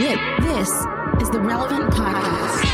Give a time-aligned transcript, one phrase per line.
[0.00, 0.70] This
[1.20, 2.64] is the Relevant Podcast.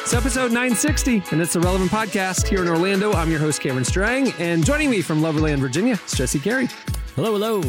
[0.00, 3.12] It's episode 960, and it's the Relevant Podcast here in Orlando.
[3.12, 6.68] I'm your host, Cameron Strang, and joining me from Loverland, Virginia, is Jesse Carey.
[7.16, 7.60] Hello, hello.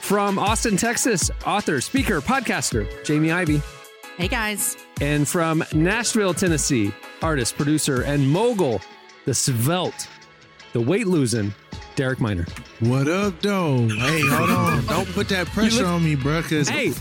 [0.00, 3.60] From Austin, Texas, author, speaker, podcaster, Jamie Ivey.
[4.16, 4.83] Hey guys.
[5.00, 8.80] And from Nashville, Tennessee, artist, producer, and mogul,
[9.24, 10.08] the svelte,
[10.72, 11.52] the weight losing,
[11.96, 12.46] Derek Minor.
[12.80, 13.88] What up, though?
[13.88, 14.84] Hey, hold on.
[14.86, 16.42] Don't put that pressure look- on me, bro.
[16.42, 16.92] Cause Hey,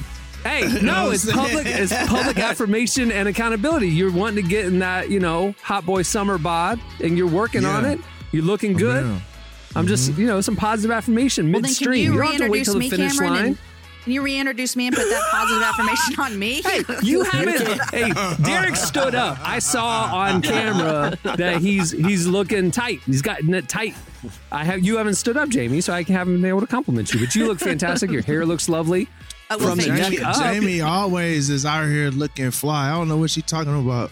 [0.43, 3.89] hey, no, it's public, it's public affirmation and accountability.
[3.89, 7.65] You're wanting to get in that, you know, hot boy summer bod, and you're working
[7.65, 7.99] on it.
[8.31, 9.05] You're looking good.
[9.05, 9.21] man.
[9.75, 10.21] I'm just, mm-hmm.
[10.21, 12.13] you know, some positive affirmation Well, then can midstream.
[12.13, 13.33] you don't have to wait till the me, finish Cameron?
[13.33, 13.45] line.
[13.45, 13.57] And
[14.03, 16.61] can you reintroduce me and put that positive affirmation on me?
[16.61, 17.79] Hey, you haven't.
[17.91, 18.11] hey,
[18.43, 19.37] Derek stood up.
[19.41, 22.99] I saw on camera that he's he's looking tight.
[23.05, 23.95] He's gotten it tight.
[24.51, 27.19] I have you haven't stood up, Jamie, so I haven't been able to compliment you.
[27.19, 28.11] But you look fantastic.
[28.11, 29.07] Your hair looks lovely.
[29.49, 30.11] Oh, well, from the thank neck.
[30.11, 30.35] Jamie, up.
[30.37, 32.89] Jamie always is out here looking fly.
[32.89, 34.09] I don't know what she's talking about.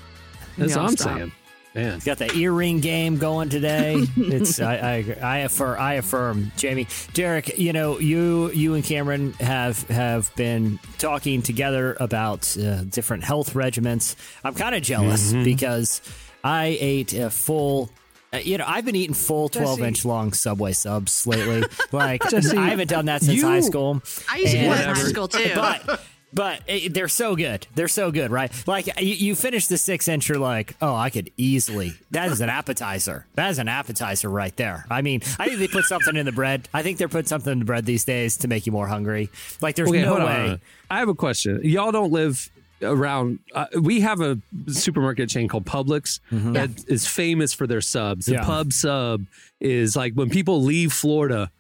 [0.58, 1.18] That's No, what I'm stop.
[1.18, 1.32] saying.
[1.74, 4.06] Man, Got the earring game going today.
[4.18, 7.58] It's I I, I affirm I affirm Jamie Derek.
[7.58, 13.54] You know you you and Cameron have have been talking together about uh, different health
[13.54, 14.16] regimens.
[14.44, 16.02] I'm kind of jealous because
[16.44, 17.90] I ate a full.
[18.34, 21.64] uh, You know, I've been eating full 12 inch long Subway subs lately.
[21.94, 24.02] Like, Jesse, I haven't done that since you- high school.
[24.30, 25.52] I used to do that in high school too.
[25.56, 26.02] but
[26.34, 27.68] but it, they're so good.
[27.76, 28.52] They're so good, right?
[28.68, 31.94] Like you, you finish the six inch, you're like, oh, I could easily.
[32.12, 33.26] That is an appetizer.
[33.36, 34.86] That is an appetizer right there.
[34.90, 36.70] I mean, I think they put something in the bread.
[36.74, 39.30] I think they're putting something in the bread these days to make you more hungry.
[39.62, 40.50] Like there's okay, no way.
[40.52, 40.62] on.
[40.90, 41.62] I have a question.
[41.64, 42.50] Y'all don't live
[42.82, 43.40] around.
[43.54, 48.26] Uh, we have a supermarket chain called Publix that is famous for their subs.
[48.26, 48.44] The Yeah.
[48.44, 49.26] pub sub
[49.60, 51.52] is like when people leave Florida.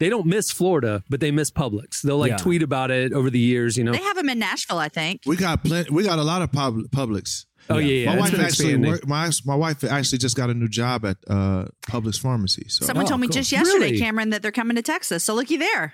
[0.00, 2.02] They don't miss Florida, but they miss Publix.
[2.02, 2.36] They'll like Yeah.
[2.36, 3.92] tweet about it over the years, you know.
[3.92, 5.22] they have them in Nashville, I think.
[5.26, 7.46] We got plenty, we got a lot of pub, Publix.
[7.70, 8.06] Oh yeah, yeah.
[8.06, 8.90] my it's wife actually expanding.
[8.92, 12.66] work, my my wife actually just got a new job at uh, Publix Pharmacy.
[12.68, 13.34] So Someone Oh, told me cool.
[13.34, 13.98] just yesterday, Really?
[13.98, 15.24] Cameron, that they're coming to Texas.
[15.24, 15.92] So looky there.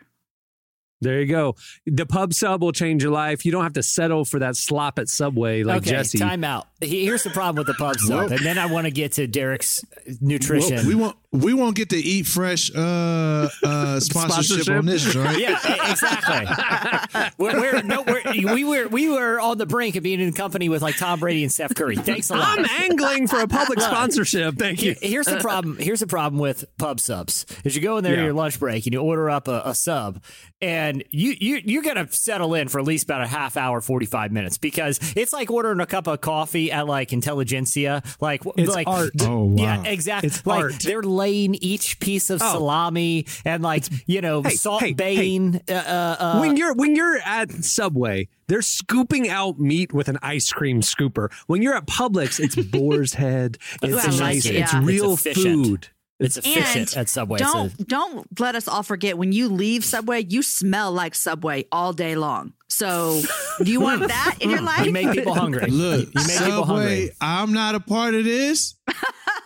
[1.00, 1.56] There you go.
[1.84, 3.44] The pub sub will change your life.
[3.44, 6.19] You don't have to settle for that slop at Subway like okay, Jesse.
[6.19, 6.66] time out.
[6.84, 9.27] He- Here's the problem with the pub sub, and then I want to get to
[9.27, 9.84] Derek's
[10.21, 10.77] nutrition.
[10.77, 14.00] Well, we won't we won't get to eat fresh uh, uh, sponsorship,
[14.62, 14.69] Sponsorship?
[14.77, 15.39] on this joint.
[15.39, 15.59] Yeah,
[15.91, 17.25] exactly.
[17.39, 18.22] we're, we're, no, we're,
[18.55, 21.43] we were we were on the brink of being in company with like Tom Brady
[21.43, 21.97] and Steph Curry.
[21.97, 22.59] Thanks a lot.
[22.61, 24.56] I'm angling for a Publix sponsorship.
[24.56, 24.95] Thank you.
[25.01, 25.77] Here's the problem.
[25.78, 27.47] Here's the problem with pub subs.
[27.65, 28.25] Is you go in there Yeah.
[28.25, 30.22] your lunch break and you order up a, a sub,
[30.61, 34.06] and you you you're gonna settle in for at least about a half hour, forty
[34.06, 38.02] five minutes because it's like ordering a cup of coffee at like Intelligentsia.
[38.20, 39.12] Like It's like art.
[39.22, 39.54] Oh, wow.
[39.62, 40.26] yeah, exactly.
[40.28, 40.72] It's like art.
[40.82, 42.52] they're laying each piece of Oh.
[42.52, 45.60] salami and like you know Hey, salt hey, baying.
[45.68, 50.18] Uh, uh, uh, when you're when you're at Subway, they're scooping out meat with an
[50.22, 51.30] ice cream scooper.
[51.46, 53.58] When you're at Publix, it's boar's head.
[53.82, 54.44] It's Efficient, nice.
[54.46, 54.62] yeah.
[54.64, 55.66] It's It's real efficient.
[55.66, 55.88] food.
[56.20, 57.38] it's efficient And at Subway.
[57.38, 61.92] Don't don't let us all forget when you leave Subway, you smell like Subway all
[61.92, 62.52] day long.
[62.74, 63.22] So
[63.62, 64.84] do you want that in your life?
[64.84, 65.70] you make people hungry.
[65.70, 67.06] Look, you make people hungry.
[67.06, 68.74] Subway, I'm not a part of this.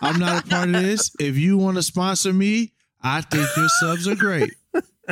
[0.01, 1.11] I'm not a part of this.
[1.19, 4.51] If you want to sponsor me, I think your subs are great.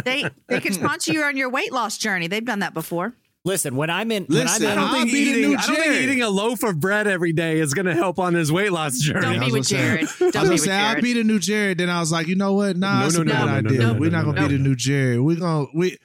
[0.04, 2.28] they they can sponsor you on your weight loss journey.
[2.28, 3.14] They've done that before.
[3.46, 6.02] Listen, when I'm in, Listen, when I'm in, I'll be the eating, I don't think
[6.02, 9.00] eating a loaf of bread every day is going to help on his weight loss
[9.00, 9.22] journey.
[9.22, 10.02] Don't I be with Jared.
[10.02, 11.04] Don't was be gonna with say I'll Jared.
[11.04, 11.78] be the new Jared.
[11.78, 12.76] Then I was like, you know what?
[12.76, 13.80] Nah, No, it's no, a no, bad no, no, idea.
[13.80, 14.48] no, no, We're no, not gonna no.
[14.50, 15.22] be the new Jared.
[15.22, 15.98] We're gonna we.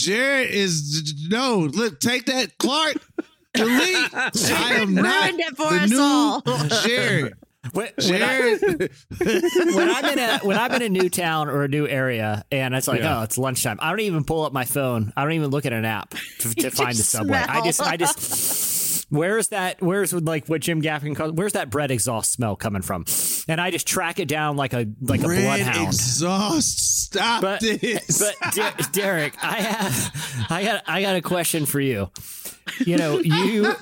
[0.00, 1.58] Jared is no.
[1.72, 2.96] Look, take that, Clark.
[3.54, 3.96] Delete.
[4.14, 6.42] I am not Ruined it for the us new all.
[6.86, 7.34] Jared.
[7.72, 8.56] when, when I,
[9.74, 12.74] when I'm in a when I'm in a new town or a new area, and
[12.74, 13.20] it's like, Yeah.
[13.20, 13.78] oh, it's lunchtime.
[13.80, 15.12] I don't even pull up my phone.
[15.16, 16.10] I don't even look at an app
[16.40, 17.36] to, to find the just subway.
[17.36, 18.77] I just, I just.
[19.10, 19.80] Where's that?
[19.80, 21.32] Where's like what Jim Gaffigan calls?
[21.32, 23.04] Where's that bread exhaust smell coming from?
[23.48, 25.88] And I just track it down like a like a bloodhound.
[25.88, 27.04] exhaust.
[27.06, 28.18] Stop But this.
[28.40, 32.10] but Der- Derek, I have I got I got a question for you.
[32.84, 33.72] You know, you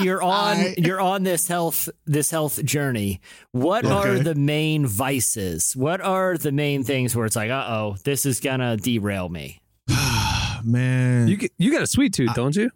[0.00, 3.22] you're on I- you're on this health this health journey.
[3.52, 5.74] What are the main vices?
[5.74, 9.62] What are the main things where it's like, uh oh, this is gonna derail me?
[10.64, 12.70] Man, You get, you got a sweet tooth, don't you?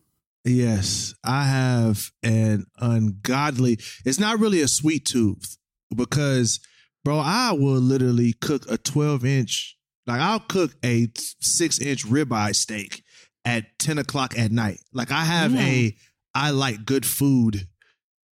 [0.48, 3.78] Yes, I have an ungodly.
[4.04, 5.58] It's not really a sweet tooth
[5.94, 6.58] because,
[7.04, 11.08] bro, I will literally cook a 12 inch, like I'll cook a
[11.40, 13.02] six inch ribeye steak
[13.44, 14.80] at 10 o'clock at night.
[14.92, 15.94] Like I have a,
[16.34, 17.66] I like good food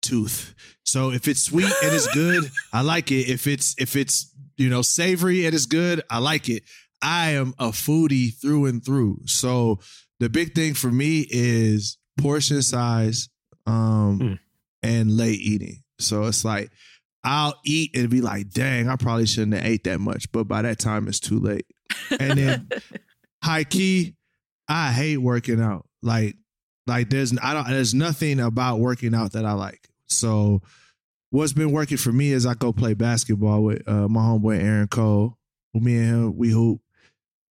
[0.01, 0.55] tooth.
[0.85, 3.29] So if it's sweet and it's good, I like it.
[3.29, 6.63] If it's if it's you know savory and it's good, I like it.
[7.03, 9.21] I am a foodie through and through.
[9.27, 9.81] So
[10.19, 13.29] the big thing for me is portion size
[13.67, 14.39] um Mm.
[14.83, 15.83] and late eating.
[15.99, 16.71] So it's like
[17.25, 20.31] I'll eat and be like, dang, I probably shouldn't have ate that much.
[20.31, 21.67] But by that time it's too late.
[22.21, 22.69] And then
[23.43, 24.15] high key,
[24.69, 25.87] I hate working out.
[26.03, 26.37] Like,
[26.87, 29.89] like there's I don't there's nothing about working out that I like.
[30.09, 30.63] So
[31.31, 34.87] what's been working for me is I go play basketball with uh, my homeboy Aaron
[34.89, 35.37] Cole.
[35.75, 36.81] Me and him, we hoop.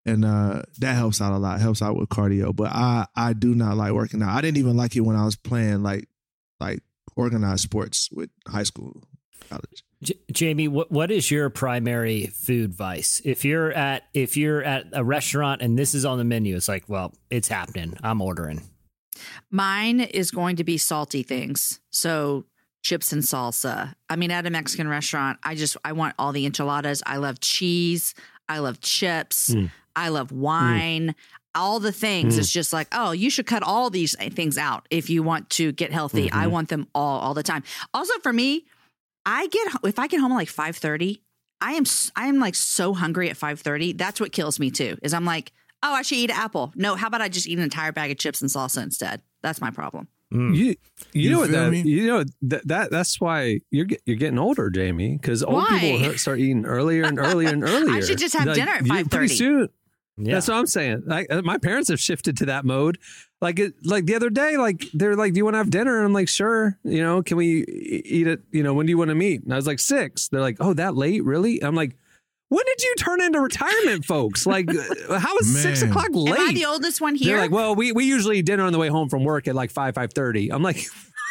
[0.06, 1.60] And uh, that helps out a lot.
[1.60, 2.56] Helps out with cardio.
[2.56, 4.36] But I I do not like working out.
[4.36, 6.08] I didn't even like it when I was playing like
[6.60, 6.80] like
[7.16, 9.02] organized sports with high school,
[9.50, 9.84] college.
[10.04, 13.22] J- Jamie, what what is your primary food vice?
[13.26, 16.68] If you're at if you're at a restaurant and this is on the menu, it's
[16.68, 17.98] like, well, it's happening.
[18.04, 18.62] I'm ordering.
[19.50, 21.80] Mine is going to be salty things.
[21.90, 22.46] So
[22.86, 23.96] chips and salsa.
[24.12, 27.02] I mean, at a Mexican restaurant, I just I want all the enchiladas.
[27.06, 28.14] I love cheese.
[28.48, 29.50] I love chips.
[29.50, 29.72] Mm.
[29.96, 31.16] I love wine.
[31.56, 32.36] All the things.
[32.36, 32.40] Mm.
[32.40, 35.72] It's just like, oh, you should cut all these things out if you want to
[35.72, 36.32] get healthy.
[36.32, 36.52] I Mhm.
[36.52, 37.64] want them all all the time.
[37.92, 38.66] Also, for me,
[39.26, 41.24] I get if I get home at like five thirty,
[41.62, 41.86] I am
[42.16, 43.94] I am like so hungry at five thirty.
[43.94, 44.98] That's what kills me too.
[45.02, 45.52] Is I'm like,
[45.82, 46.72] oh, I should eat an apple.
[46.76, 49.22] No, how about I just eat an entire bag of chips and salsa instead?
[49.42, 50.08] That's my problem.
[50.36, 50.56] Mm.
[50.56, 50.76] You, you,
[51.14, 51.82] You know what that me?
[51.82, 55.18] you know that, that that's why you're you're getting older, Jamie.
[55.18, 55.80] Because old Why?
[56.00, 57.96] people start eating earlier and earlier and earlier.
[57.96, 59.38] I should just have dinner at you- pretty 5:30.
[59.38, 59.70] soon.
[60.18, 60.36] Yeah.
[60.36, 61.04] That's what I'm saying.
[61.06, 62.98] Like uh, my parents have shifted to that mode.
[63.42, 65.98] Like it, like the other day, like they're like, "Do you want to have dinner?"
[65.98, 68.42] And I'm like, "Sure." You know, can we eat it?
[68.52, 69.44] You know, when do you want to meet?
[69.44, 70.30] And I was like, six.
[70.30, 71.24] They're like, "Oh, that late?
[71.26, 71.98] Really?" I'm like,
[72.50, 74.46] "When did you turn into retirement, folks?
[74.46, 74.70] Like,
[75.10, 77.38] how is six o'clock late?" Am I the oldest one They're here?
[77.38, 79.72] like, "Well, we we usually eat dinner on the way home from work at like
[79.72, 80.52] five five thirty.
[80.52, 80.86] I'm like,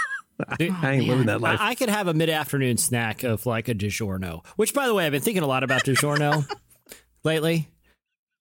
[0.58, 1.60] Dude, I ain't living that life.
[1.60, 4.94] I, I could have a mid afternoon snack of like a DiGiorno, which, by the
[4.94, 6.48] way, I've been thinking a lot about DiGiorno
[7.24, 7.68] lately.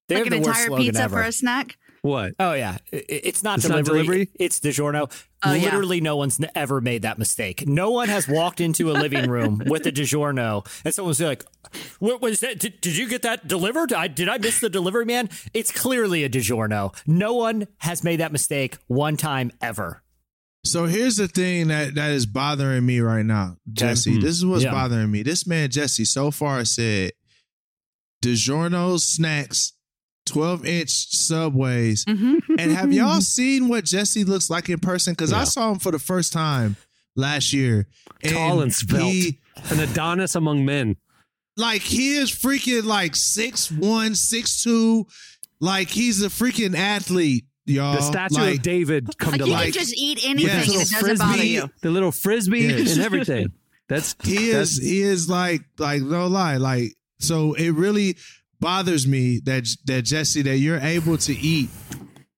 [0.10, 1.18] They like an the entire pizza ever.
[1.18, 1.78] for a snack?
[2.04, 2.34] What?
[2.40, 4.04] Oh yeah, I- I- it's not It's not delivery.
[4.04, 4.30] delivery?
[4.40, 5.12] It's DiGiorno.
[5.46, 5.54] Yeah.
[5.54, 7.68] Literally, no one's ever made that mistake.
[7.68, 11.44] No one has walked into a living room with a DiGiorno and someone's like,
[12.00, 12.60] "What was that?
[12.60, 13.92] Did, did you get that delivered?
[13.92, 16.94] I did I miss the delivery man?" It's clearly a DiGiorno.
[17.08, 20.02] No one has made that mistake one time ever.
[20.66, 24.14] So here's the thing that that is bothering me right now, Jesse.
[24.16, 24.20] Hmm.
[24.22, 24.72] This is what's Yeah.
[24.72, 25.24] bothering me.
[25.24, 27.12] This man Jesse so far said
[28.24, 29.74] DiGiorno's snacks,
[30.26, 32.06] 12 inch subways.
[32.06, 32.56] Mm-hmm.
[32.58, 35.14] And have y'all seen what Jesse looks like in person?
[35.14, 36.76] Because I saw him for the first time
[37.16, 37.88] last year.
[38.24, 39.40] Tall and svelte, he-
[39.70, 40.96] an Adonis among men.
[41.58, 45.06] like he is freaking like six one, six two.
[45.60, 47.96] Like he's a freaking athlete, y'all.
[47.96, 49.64] The statue like, of David come Like to you life.
[49.66, 50.68] can just eat anything Yes.
[50.68, 51.70] and it doesn't bother frisbee, you.
[51.82, 52.96] the little frisbee, Yes.
[52.96, 53.48] and everything.
[53.90, 58.18] That's he is he is like like no lie like so it really
[58.64, 61.70] bothers me that that Jesse that you're able to eat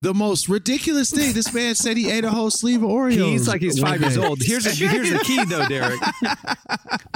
[0.01, 1.33] the most ridiculous thing.
[1.33, 3.13] This man said he ate a whole sleeve of Oreos.
[3.13, 4.39] He's like he's five years old.
[4.41, 5.99] Here's the, here's the key though, Derek.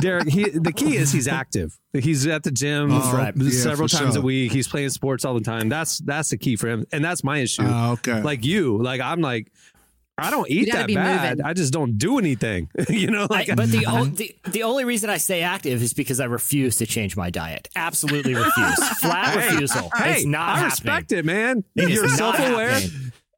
[0.02, 1.78] Derek, he, the key is he's active.
[1.94, 3.36] He's at the gym Oh, right.
[3.52, 4.22] Several times sure.
[4.22, 4.52] a week.
[4.52, 5.70] He's playing sports all the time.
[5.70, 7.64] That's that's the key for him, and that's my issue.
[7.66, 8.22] Oh, okay.
[8.22, 9.52] like you, like I'm like
[10.22, 11.38] I don't eat that bad.
[11.38, 11.46] moving.
[11.46, 12.70] I just don't do anything.
[12.90, 15.94] you know, like I, but the, o- the the only reason I stay active is
[15.94, 17.68] because I refuse to change my diet.
[17.76, 18.90] Absolutely refuse.
[19.00, 19.90] Flat Hey, refusal.
[19.96, 20.66] hey, it's not I happening.
[20.70, 21.64] respect it, man.
[21.76, 22.70] It is You're not self-aware.
[22.72, 22.92] happening.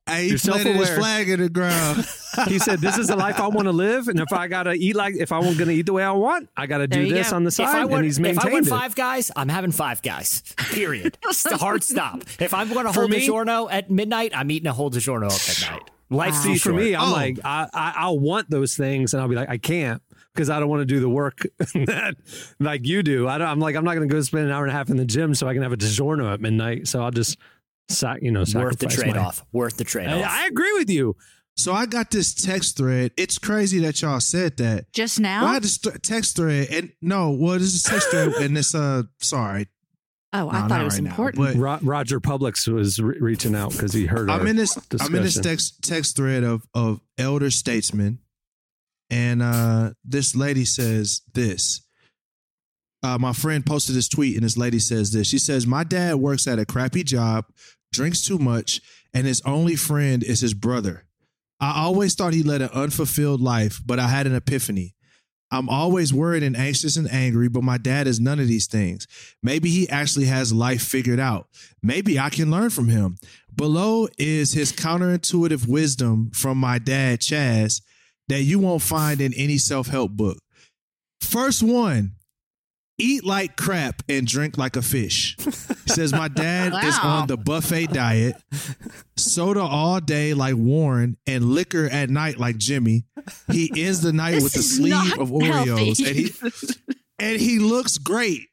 [0.09, 0.97] he you're planted his self-aware.
[0.97, 2.05] flag in the ground.
[2.47, 4.95] He said, "This is the life I want to live, and if I gotta eat
[4.95, 7.35] like, if I'm gonna eat the way I want, I gotta do this go.
[7.35, 8.37] on the If I, side." win, and he's maintained.
[8.39, 8.79] if I maintained win it.
[8.81, 10.41] five guys, I'm having five guys.
[10.71, 11.17] Period.
[11.25, 12.21] it's a hard stop.
[12.39, 15.47] If I'm going to hold me- DiGiorno at midnight, I'm eating a whole DiGiorno at
[15.69, 15.89] midnight.
[16.11, 17.11] Life's See, too for me, I'm Oh.
[17.11, 20.01] like, I, I, I'll want those things, and I'll be like, I can't
[20.33, 21.39] because I don't want to do the work
[21.73, 22.15] that
[22.59, 23.27] like you do.
[23.27, 24.89] I don't, I'm like, I'm not going to go spend an hour and a half
[24.89, 26.87] in the gym so I can have a DiGiorno at midnight.
[26.87, 27.37] So I'll just,
[27.89, 28.47] sac, you know, worth
[28.79, 29.45] the sacrifice my- trade off.
[29.51, 30.25] Worth the trade off.
[30.29, 31.15] I agree with you.
[31.57, 33.11] so I got this text thread.
[33.17, 34.91] It's crazy that y'all said that.
[34.93, 35.47] Just Well, I now?
[35.47, 38.73] had this th- text thread, and no, well, this is a text thread, and it's
[38.73, 39.67] uh, sorry,
[40.33, 41.43] Oh, I No, thought it was right now, important.
[41.43, 44.29] but- Ro- Roger Publix was re- reaching out because he heard.
[44.29, 44.77] I'm our in this.
[44.99, 48.19] I'm in this text text thread of of elder statesmen,
[49.09, 51.81] and uh, this lady says this.
[53.03, 55.27] Uh, my friend posted this tweet, and this lady says this.
[55.27, 57.45] She says, "My dad works at a crappy job,
[57.91, 58.79] drinks too much,
[59.13, 61.05] and his only friend is his brother.
[61.59, 64.95] I always thought he led an unfulfilled life, but I had an epiphany."
[65.51, 69.05] I'm always worried and anxious and angry, but my dad is none of these things.
[69.43, 71.47] Maybe he actually has life figured out.
[71.83, 73.17] Maybe I can learn from him.
[73.53, 77.81] Below is his counterintuitive wisdom from my dad, Chaz.
[78.29, 80.37] that you won't find in any self help book.
[81.19, 82.13] First one,
[83.01, 85.35] eat like crap and drink like a fish.
[85.39, 88.35] He says, My dad is on the buffet diet,
[89.17, 93.05] soda all day like Warren, and liquor at night like Jimmy.
[93.51, 96.05] He ends the night with a sleeve of Oreos, healthy.
[96.05, 96.31] and he
[97.19, 98.47] and he looks great.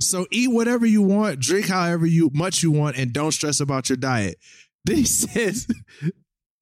[0.00, 3.88] So eat whatever you want, drink however you much you want, and don't stress about
[3.88, 4.36] your diet.
[4.84, 5.66] Then he says,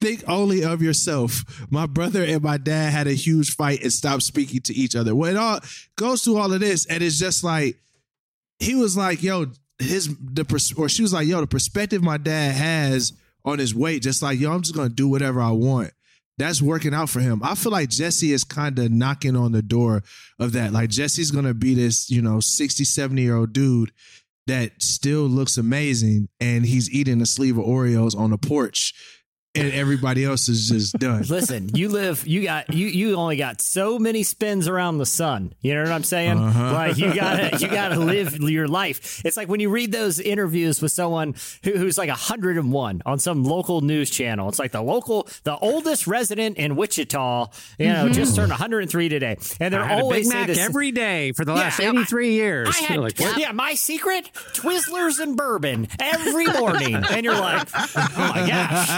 [0.01, 1.67] think only of yourself.
[1.69, 5.15] My brother and my dad had a huge fight and stopped speaking to each other.
[5.15, 5.59] Well, it all
[5.95, 7.77] goes through all of this, and it's just like
[8.59, 9.47] he was like, yo,
[9.79, 13.75] his the pers- or she was like, yo, the perspective my dad has on his
[13.75, 15.91] weight, just like, yo, I'm just gonna do whatever I want.
[16.37, 17.41] That's working out for him.
[17.43, 20.03] I feel like Jesse is kind of knocking on the door
[20.37, 20.73] of that.
[20.73, 23.91] Like Jesse's gonna be this, you know, 60, 70 year old dude
[24.47, 28.93] that still looks amazing and he's eating a sleeve of Oreos on the porch
[29.55, 31.23] and everybody else is just done.
[31.29, 32.25] Listen, you live.
[32.27, 32.87] You got you.
[32.87, 35.53] You only got so many spins around the sun.
[35.61, 36.37] You know what I'm saying?
[36.37, 36.73] Uh-huh.
[36.73, 39.21] Like you gotta you gotta live your life.
[39.25, 43.43] It's like when you read those interviews with someone who, who's like 101 on some
[43.43, 44.49] local news channel.
[44.49, 47.47] It's like the local, the oldest resident in Wichita.
[47.79, 50.57] You know, just turned 103 today, and they're I had a always Big Mac this
[50.59, 52.69] every day for the Yeah, last I- 83 years.
[52.69, 53.37] I had, like, what?
[53.37, 58.89] yeah, my secret: Twizzlers and bourbon every morning, and you're like, oh my gosh.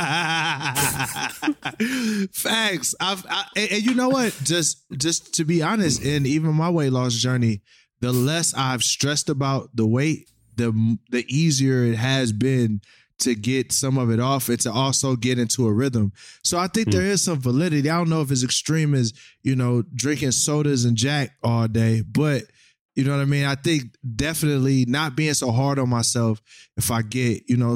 [2.32, 2.96] Facts.
[3.00, 4.38] I've, I, and, you know what?
[4.44, 7.62] Just just to be honest, in even my weight loss journey,
[8.01, 12.82] the less I've stressed about the weight, the the easier it has been
[13.20, 16.13] to get some of it off and to also get into a rhythm.
[16.44, 17.08] So I think there hmm.
[17.08, 17.89] is some validity.
[17.89, 22.04] I don't know if it's extreme as, you know, drinking sodas and Jack all day,
[22.08, 22.44] but
[22.96, 23.46] you know what I mean?
[23.46, 26.42] I think definitely not being so hard on myself
[26.77, 27.75] if I get, you know,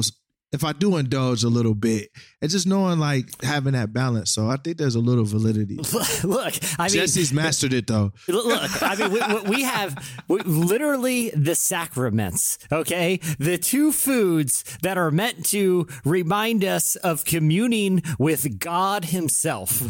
[0.52, 4.30] if I do indulge a little bit and just knowing like having that balance.
[4.32, 5.76] So I think there's a little validity.
[6.24, 8.12] Look, I mean, Jesse's mastered it though.
[8.28, 9.96] Look, I mean, we, we- we have
[10.28, 13.18] we, literally the sacraments, okay?
[13.38, 19.80] The two foods that are meant to remind us of communing with God Himself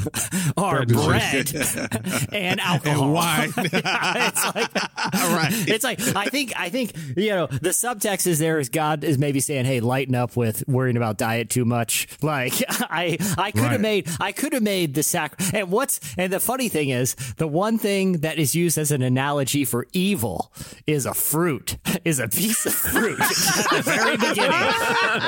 [0.57, 3.05] are Bread bread and alcohol.
[3.05, 3.53] And wine.
[3.57, 5.53] it's like, right.
[5.69, 9.19] it's like I think I think you know the subtext is there is God is
[9.19, 13.63] maybe saying, "Hey, lighten up with worrying about diet too much." Like I I could
[13.63, 13.81] have Right.
[13.81, 15.35] made I could have made the sac.
[15.53, 19.03] And what's and the funny thing is the one thing that is used as an
[19.03, 20.53] analogy for evil
[20.87, 23.29] is a fruit is a piece of fruit at
[23.71, 24.51] the very beginning.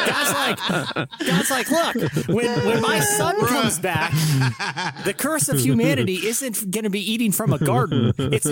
[0.06, 1.96] God's like God's like, look,
[2.28, 4.12] when when my son comes back,
[5.04, 8.12] the curse of humanity isn't going to be eating from a garden.
[8.18, 8.46] It's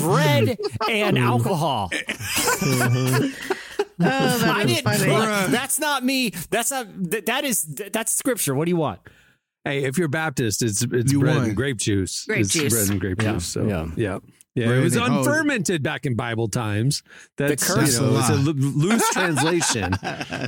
[0.00, 0.58] bread
[0.88, 1.90] and alcohol.
[1.90, 3.52] Mm-hmm.
[4.00, 4.86] I didn't.
[5.08, 6.30] Look, that's not me.
[6.50, 6.86] That's not.
[7.10, 7.62] That, that is.
[7.62, 8.54] That's scripture.
[8.54, 9.00] What do you want?
[9.64, 11.44] Hey, if you're Baptist, it's it's You bread won.
[11.46, 12.24] and grape juice.
[12.26, 12.74] Grape it's juice.
[12.74, 13.46] bread and grape Yeah, juice.
[13.46, 13.86] So yeah.
[13.96, 14.18] yeah.
[14.54, 14.66] yeah.
[14.66, 15.18] Bread it was and- oh.
[15.20, 17.02] unfermented back in Bible times.
[17.38, 19.94] That's curse- you know, a it's a loose translation.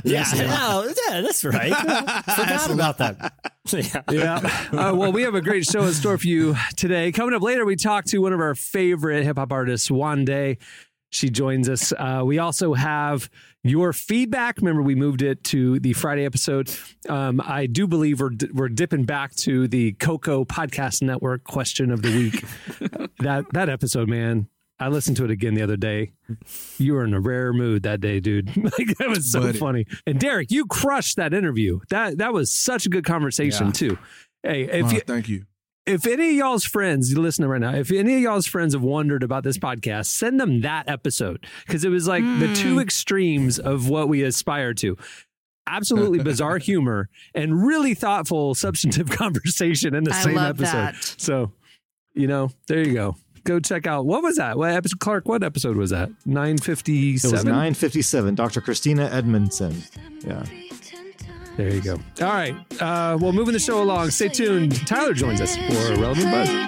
[0.03, 1.73] Yeah, no, yeah, that's right.
[2.35, 3.33] Forgot about that.
[3.71, 4.01] Yeah.
[4.11, 4.35] yeah.
[4.71, 7.11] Uh, well, we have a great show in store for you today.
[7.11, 10.57] Coming up later, we talk to one of our favorite hip hop artists, Wande.
[11.09, 11.93] She joins us.
[11.97, 13.29] Uh, we also have
[13.63, 14.57] your feedback.
[14.57, 16.69] Remember, we moved it to the Friday episode.
[17.07, 22.01] Um, I do believe we're we're dipping back to the Coco Podcast Network question of
[22.01, 22.43] the week.
[23.19, 24.47] that that episode, man.
[24.79, 26.11] I listened to it again the other day.
[26.77, 28.55] You were in a rare mood that day, dude.
[28.63, 29.57] like that was so Buddy.
[29.57, 29.85] funny.
[30.05, 31.79] And Derek, you crushed that interview.
[31.89, 33.71] That that was such a good conversation Yeah.
[33.71, 33.97] too.
[34.43, 35.45] Hey, if Oh, you, thank you.
[35.87, 38.83] If any of y'all's friends, you listening right now, if any of y'all's friends have
[38.83, 42.53] wondered about this podcast, send them that episode because it was like the hmm.
[42.53, 44.97] two extremes of what we aspire to.
[45.65, 50.71] Absolutely bizarre humor and really thoughtful, substantive conversation in the I same episode.
[50.73, 50.95] that.
[51.17, 51.53] So,
[52.13, 53.15] you know, there you go.
[53.45, 54.57] Go check out what was that?
[54.57, 54.99] What episode?
[54.99, 56.09] Clark, what episode was that?
[56.25, 57.47] Nine fifty It was seven.
[57.53, 58.35] 957.
[58.35, 58.59] Dr.
[58.59, 59.83] Christina Edmondson.
[60.19, 60.43] Yeah.
[61.57, 61.99] There you go.
[62.21, 62.55] All right.
[62.79, 64.11] Uh, well, moving the show along.
[64.11, 64.85] Stay tuned.
[64.87, 66.67] Tyler joins us for Relevant Buzz.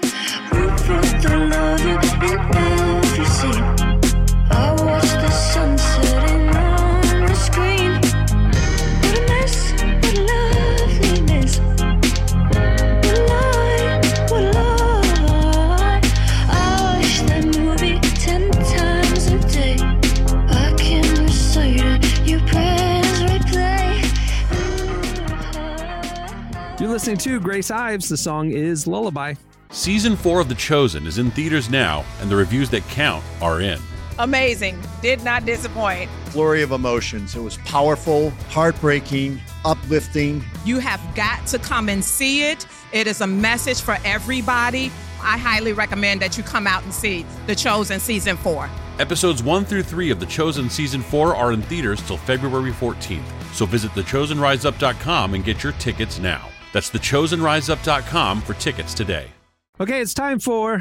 [26.99, 28.09] Listening to Grace Ives.
[28.09, 29.35] The song is Lullaby.
[29.69, 33.61] Season 4 of The Chosen is in theaters now, and the reviews that count are
[33.61, 33.79] in.
[34.17, 34.77] Amazing.
[35.01, 36.11] Did not disappoint.
[36.25, 37.37] flurry of emotions.
[37.37, 40.43] It was powerful, heartbreaking, uplifting.
[40.65, 42.67] You have got to come and see it.
[42.91, 44.91] It is a message for everybody.
[45.21, 48.69] I highly recommend that you come out and see The Chosen Season 4.
[48.99, 53.53] Episodes 1 through 3 of The Chosen Season 4 are in theaters till February 14th,
[53.53, 56.49] so visit thechosenriseup.com and get your tickets now.
[56.71, 59.27] That's thechosenriseup.com for tickets today.
[59.79, 60.79] Okay, it's time for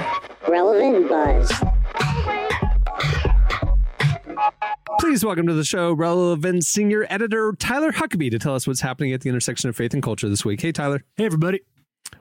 [0.48, 1.52] Relevant Buzz.
[5.00, 9.12] Please welcome to the show, relevant senior editor Tyler Huckabee to tell us what's happening
[9.12, 10.60] at the intersection of faith and culture this week.
[10.60, 11.04] Hey, Tyler.
[11.16, 11.60] Hey, everybody.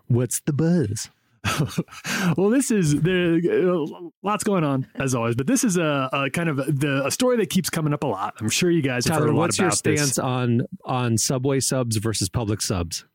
[0.07, 1.09] What's the buzz?
[2.38, 3.36] well, this is there.
[3.36, 3.86] Uh,
[4.21, 7.38] lots going on as always, but this is a, a kind of the a story
[7.38, 8.36] that keeps coming up a lot.
[8.39, 10.19] I'm sure you guys have Tyler, heard a lot what's your stance this.
[10.19, 13.05] on on Subway subs versus Publix subs?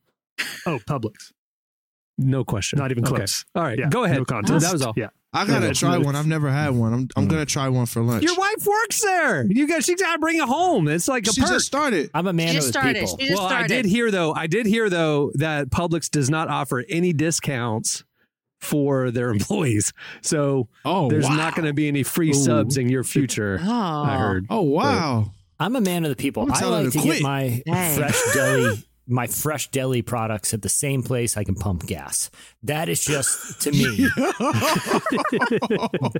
[0.66, 1.32] Oh, Publix.
[2.18, 2.78] No question.
[2.78, 3.16] Not even Okay.
[3.16, 3.44] close.
[3.54, 4.18] All right, Yeah, go ahead.
[4.18, 4.64] No contest.
[4.64, 4.92] That was all.
[4.96, 5.08] Yeah.
[5.32, 6.14] I gotta Yeah, try one.
[6.14, 6.92] I've never had one.
[6.92, 8.22] I'm I'm gonna try one for lunch.
[8.22, 9.46] Your wife works there.
[9.50, 10.88] You guys, she got to bring it home.
[10.88, 11.50] It's like a she perk.
[11.50, 12.10] just started.
[12.12, 13.00] I'm a man She of just the started.
[13.00, 13.16] people.
[13.18, 14.34] She just well, I did hear though.
[14.34, 18.04] I did hear though that Publix does not offer any discounts
[18.60, 19.94] for their employees.
[20.20, 21.34] So Oh, there's wow.
[21.34, 23.58] not going to be any free subs in your future.
[23.62, 24.02] Oh.
[24.02, 24.46] I heard.
[24.50, 25.30] Oh wow.
[25.58, 26.42] I'm a man of the people.
[26.42, 30.62] I'm I telling like to to get my fresh deli, my fresh deli products at
[30.62, 32.30] the same place I can pump gas.
[32.62, 34.08] That is just to me.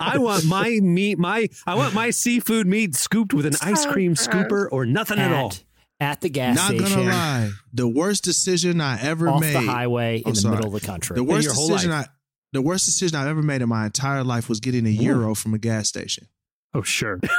[0.01, 4.15] I want my meat, my I want my seafood meat scooped with an ice cream
[4.15, 5.49] scooper or nothing at, all.
[5.49, 5.63] at,
[6.01, 7.51] at the gas Not station, Not gonna lie.
[7.73, 9.55] The worst decision I ever off made.
[9.55, 10.57] the highway in I'm the sorry.
[10.57, 11.17] middle of the country.
[11.17, 12.09] The worst your whole decision life.
[12.09, 12.13] I
[12.53, 15.55] the worst decision I've ever made in my entire life was getting a gyro from
[15.55, 16.29] a gas station.
[16.75, 17.19] Oh, sure.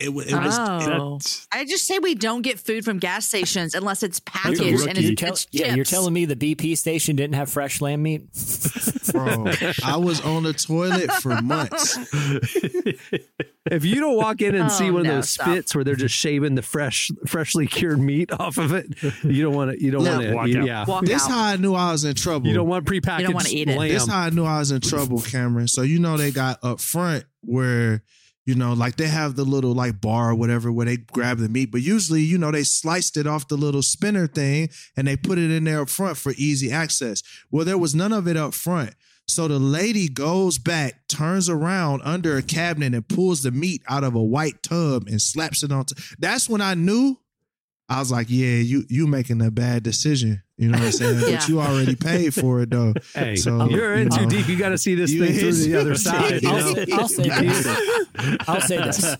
[0.00, 0.78] It, wa- it was Oh.
[0.78, 4.78] That's- I just say we don't get food from gas stations unless it's packaged and
[4.78, 4.90] rookie.
[4.92, 8.02] it's, You're tell- it's yeah, you're telling me the BP station didn't have fresh lamb
[8.02, 8.22] meat?
[9.10, 9.46] bro.
[9.84, 11.98] I was on the toilet for months.
[13.70, 15.48] If you don't walk in and Oh, see one no, of those stop.
[15.48, 18.86] spits where they're just shaving the fresh, freshly cured meat off of it,
[19.22, 19.84] you don't want to.
[19.84, 20.16] You don't No.
[20.18, 20.58] want Walk to.
[20.60, 20.64] out.
[20.66, 21.30] Yeah, Walk This out.
[21.30, 22.48] how I knew I was in trouble.
[22.48, 23.76] you don't want prepackaged You don't wanna eat it.
[23.76, 23.88] lamb.
[23.90, 25.68] This how I knew I was in trouble, Cameron.
[25.68, 28.02] So you know they got up front where
[28.48, 31.50] you know like they have the little like bar or whatever where they grab the
[31.50, 35.18] meat, but usually you know they sliced it off the little spinner thing and they
[35.18, 37.22] put it in there up front for easy access.
[37.50, 38.94] Well, there was none of it up front.
[39.26, 44.02] So the lady goes back, turns around under a cabinet and pulls the meat out
[44.02, 45.94] of a white tub and slaps it onto.
[46.18, 47.18] That's when I knew.
[47.90, 51.20] I was like, "Yeah, you you making a bad decision." You know what I'm saying?
[51.20, 51.36] Yeah.
[51.38, 52.92] But you already paid for it though.
[53.14, 54.28] Hey, So, you're in too know.
[54.28, 54.48] deep.
[54.48, 56.42] You got to see this You thing through the other side.
[56.42, 57.66] You I'll, say, I'll say this.
[58.48, 59.16] I'll say this.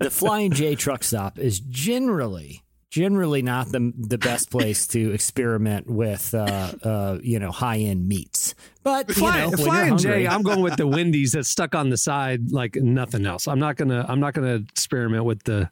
[0.00, 5.88] The Flying J truck stop is generally generally not the the best place to experiment
[5.88, 8.54] with uh, uh, you know high end meats.
[8.82, 11.74] But you Fly, know, Flying you're J, hungry- I'm going with the Wendy's that's stuck
[11.74, 13.46] on the side like nothing else.
[13.48, 14.04] I'm not gonna.
[14.08, 15.70] I'm not gonna experiment with the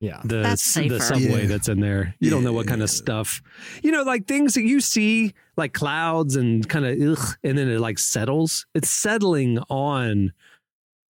[0.00, 0.20] yeah.
[0.24, 0.42] the
[0.88, 1.46] the subway Yeah.
[1.46, 2.14] that's in there.
[2.20, 3.40] You don't know what kind of stuff.
[3.82, 6.98] You know, like things that you see like clouds and kind of
[7.42, 8.66] and then it like settles.
[8.74, 10.32] It's settling on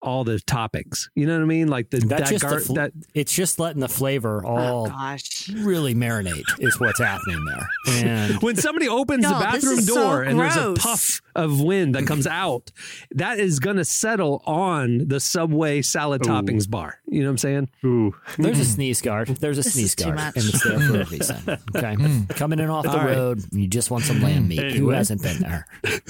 [0.04, 1.08] all the toppings.
[1.14, 1.68] You know what I mean?
[1.68, 4.86] Like the That's that, just the fl- that it's just letting the flavor Oh all
[4.86, 5.48] gosh.
[5.50, 7.68] really marinate is what's happening there.
[8.04, 11.22] And when somebody opens the No, this bathroom is so door and there's a puff
[11.34, 12.70] of wind that comes out,
[13.12, 16.98] that is going to settle on the Subway salad toppings bar.
[17.06, 17.70] You know what I'm saying?
[17.84, 18.14] Ooh.
[18.38, 18.72] there's a mm-hmm.
[18.72, 19.28] sneeze guard.
[19.28, 20.36] There's a This sneeze guard, much.
[20.36, 21.58] and it's there for a reason.
[21.76, 22.24] Okay, hmm.
[22.24, 23.16] coming in off the All right.
[23.16, 24.58] road, you just want some lamb meat.
[24.58, 24.96] Who Anyway.
[24.96, 25.66] hasn't been there?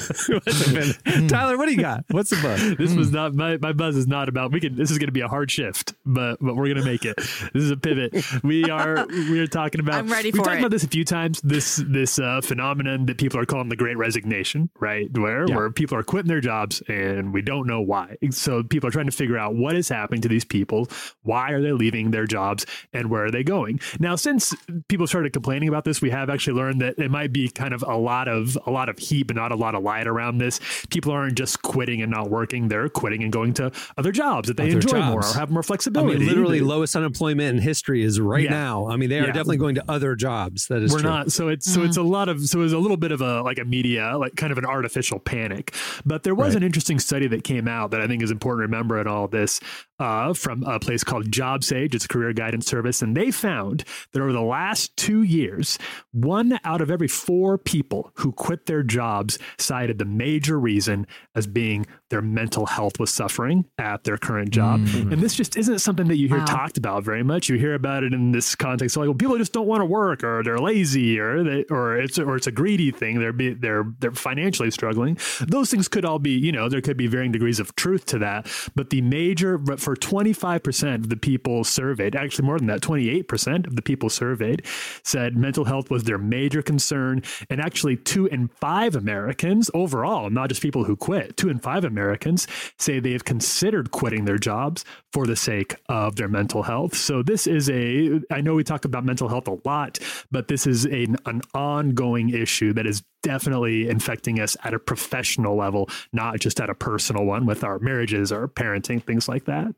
[1.04, 1.26] Hmm.
[1.26, 2.04] Tyler, what do you got?
[2.11, 2.76] What's the buzz?
[2.76, 3.14] This was hmm.
[3.14, 5.51] not my, my buzz is not about we can this is gonna be a hard
[5.51, 7.16] shift, but but we're gonna make it.
[7.16, 8.14] This is a pivot.
[8.42, 10.61] We are we are talking about I'm ready we've for talked it.
[10.61, 13.97] about this a few times, this this uh, phenomenon that people are calling the great
[13.97, 15.11] resignation, right?
[15.16, 15.57] Where Yeah.
[15.57, 18.16] where people are quitting their jobs and we don't know why.
[18.31, 20.88] So people are trying to figure out what is happening to these people,
[21.23, 23.81] why are they leaving their jobs and where are they going?
[23.99, 24.55] Now since
[24.88, 27.83] people started complaining about this, we have actually learned that it might be kind of
[27.87, 30.61] a lot of a lot of heat but not a lot of light around this.
[30.90, 34.57] People aren't just quitting and not working, they're quitting and going to other jobs that
[34.57, 36.19] they Other enjoy more or have more I flexibility.
[36.19, 38.51] mean, literally They- lowest unemployment in history is right Yeah.
[38.51, 38.89] now.
[38.89, 39.33] I mean, they are Yeah.
[39.33, 40.67] definitely going to other jobs.
[40.69, 41.11] That is we're true.
[41.11, 42.09] not so it's so it's a mm-hmm.
[42.11, 44.53] lot of so it was a little bit of a like a media like kind
[44.53, 46.57] of an artificial panic but there was Right.
[46.59, 49.25] an interesting study that came out that i think is important to remember in all
[49.25, 49.61] of this
[49.98, 51.94] uh, from a place called JobSage.
[51.94, 53.02] It's a career guidance service.
[53.02, 55.78] And they found that over the last two years,
[56.12, 61.46] one out of every four people who quit their jobs cited the major reason as
[61.46, 64.80] being their mental health was suffering at their current job.
[64.85, 66.44] And this just isn't something that you hear Wow.
[66.46, 67.48] talked about very much.
[67.48, 70.22] You hear about it in this context, like well, people just don't want to work,
[70.24, 73.18] or they're lazy, or they, or it's or it's a greedy thing.
[73.20, 75.16] They're be, they're they're financially struggling.
[75.46, 78.18] Those things could all be, you know, there could be varying degrees of truth to
[78.18, 78.46] that.
[78.74, 83.77] But the major for 25% of the people surveyed, actually more than that, 28% of
[83.77, 84.66] the people surveyed
[85.03, 87.23] said mental health was their major concern.
[87.51, 91.85] And actually, two in five Americans overall, not just people who quit, two in five
[91.85, 92.47] Americans
[92.79, 96.97] say they have considered quitting their jobs for the sake of their mental health.
[96.97, 99.99] So this is a, I know we talk about mental health a lot,
[100.31, 105.57] but this is a, an ongoing issue that is definitely infecting us at a professional
[105.57, 109.74] level, not just at a personal one with our marriages or parenting, things like that.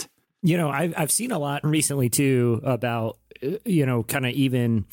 [0.47, 3.19] You know, I've I've seen a lot recently too about
[3.65, 4.87] you know kind of even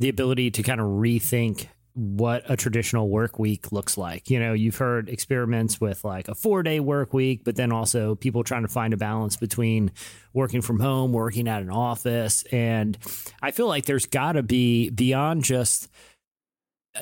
[0.00, 4.28] the ability to kind of rethink what a traditional work week looks like.
[4.30, 8.16] You know, you've heard experiments with like a four day work week, but then also
[8.16, 9.92] people trying to find a balance between
[10.34, 12.42] working from home, working at an office.
[12.50, 12.98] And
[13.40, 15.88] I feel like there's got to be beyond just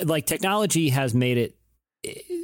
[0.03, 1.57] like technology has made it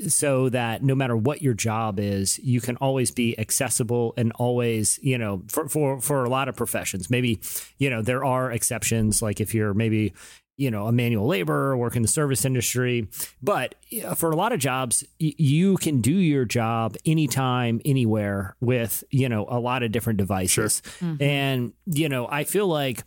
[0.07, 4.99] so that no matter what your job is, you can always be accessible and always,
[5.01, 7.39] you know, for, for, for a lot of professions, maybe,
[7.77, 9.21] you know, there are exceptions.
[9.21, 10.13] Like if you're maybe,
[10.57, 13.07] you know, a manual laborer, work in the service industry.
[13.41, 13.75] But
[14.15, 19.47] for a lot of jobs, you can do your job anytime, anywhere with, you know,
[19.49, 20.83] a lot of different devices.
[20.99, 21.23] Mm-hmm.
[21.23, 23.03] And, you know, I feel like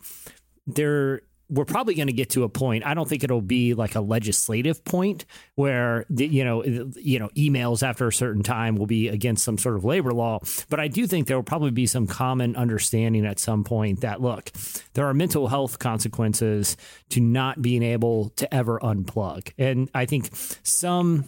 [0.67, 2.85] there we're probably going to get to a point.
[2.85, 7.29] I don't think it'll be like a legislative point where the, you know you know
[7.29, 10.39] emails after a certain time will be against some sort of labor law.
[10.69, 14.21] But I do think there will probably be some common understanding at some point that
[14.21, 14.51] look,
[14.93, 16.77] there are mental health consequences
[17.09, 20.29] to not being able to ever unplug, and I think
[20.63, 21.25] some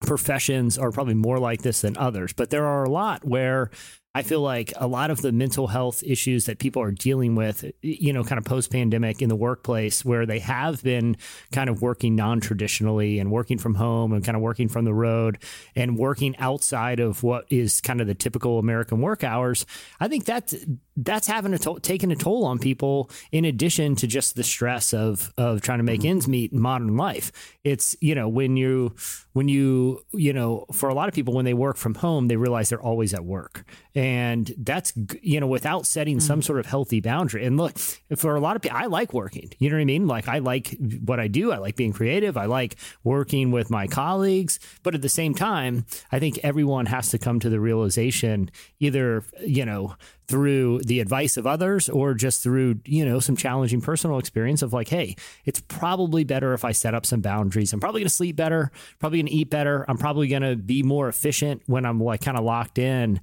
[0.00, 3.70] professions are probably more like this than others, but there are a lot where
[4.14, 7.70] I feel like a lot of the mental health issues that people are dealing with,
[7.82, 11.16] you know, kind of post pandemic in the workplace, where they have been
[11.52, 14.94] kind of working non traditionally and working from home and kind of working from the
[14.94, 15.38] road
[15.76, 19.66] and working outside of what is kind of the typical American work hours.
[20.00, 20.54] I think that's
[20.98, 24.92] that's having a to- taking a toll on people in addition to just the stress
[24.92, 26.10] of of trying to make mm-hmm.
[26.10, 27.30] ends meet in modern life.
[27.62, 28.94] It's you know when you
[29.32, 32.36] when you you know for a lot of people when they work from home they
[32.36, 33.64] realize they're always at work.
[33.94, 36.46] And that's you know without setting some mm-hmm.
[36.46, 37.44] sort of healthy boundary.
[37.44, 37.78] And look
[38.16, 39.52] for a lot of people i like working.
[39.58, 40.08] You know what i mean?
[40.08, 41.52] Like i like what i do.
[41.52, 42.36] I like being creative.
[42.36, 44.58] I like working with my colleagues.
[44.82, 49.22] But at the same time i think everyone has to come to the realization either
[49.40, 49.94] you know
[50.28, 54.72] through the advice of others or just through you know some challenging personal experience of
[54.72, 58.14] like hey it's probably better if i set up some boundaries i'm probably going to
[58.14, 61.86] sleep better probably going to eat better i'm probably going to be more efficient when
[61.86, 63.20] i'm like kind of locked in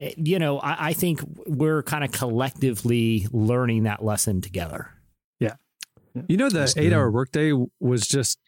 [0.00, 4.90] Eh, you know I, I think we're kind of collectively learning that lesson together
[5.40, 5.54] Yeah.
[6.28, 7.14] You know, the That's eight hour good.
[7.14, 8.38] workday was just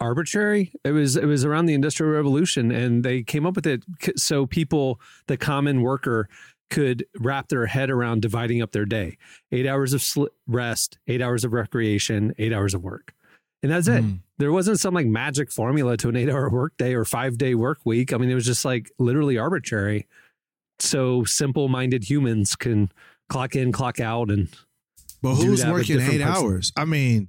[0.00, 0.72] arbitrary.
[0.84, 3.84] It was it was around the Industrial Revolution, and they came up with it
[4.16, 6.28] so people, the common worker,
[6.70, 9.18] could wrap their head around dividing up their day:
[9.52, 13.14] eight hours of sl- rest, eight hours of recreation, eight hours of work,
[13.62, 14.02] and that's it.
[14.04, 14.20] Mm.
[14.38, 17.78] There wasn't some like magic formula to an eight hour workday or five day work
[17.84, 18.12] week.
[18.12, 20.06] I mean, it was just like literally arbitrary.
[20.78, 22.90] So simple minded humans can
[23.30, 24.48] clock in, clock out, and
[25.22, 26.22] But who's working eight person.
[26.22, 26.72] hours?
[26.76, 27.28] I mean,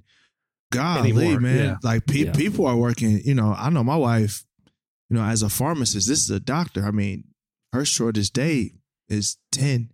[0.70, 1.56] golly, Anymore, man.
[1.64, 1.76] yeah.
[1.82, 2.32] Like pe- Yeah.
[2.32, 3.20] people are working.
[3.24, 4.44] You know, I know my wife.
[5.08, 6.84] You know, as a pharmacist, this is a doctor.
[6.84, 7.24] I mean,
[7.72, 8.72] her shortest day
[9.08, 9.90] is ten.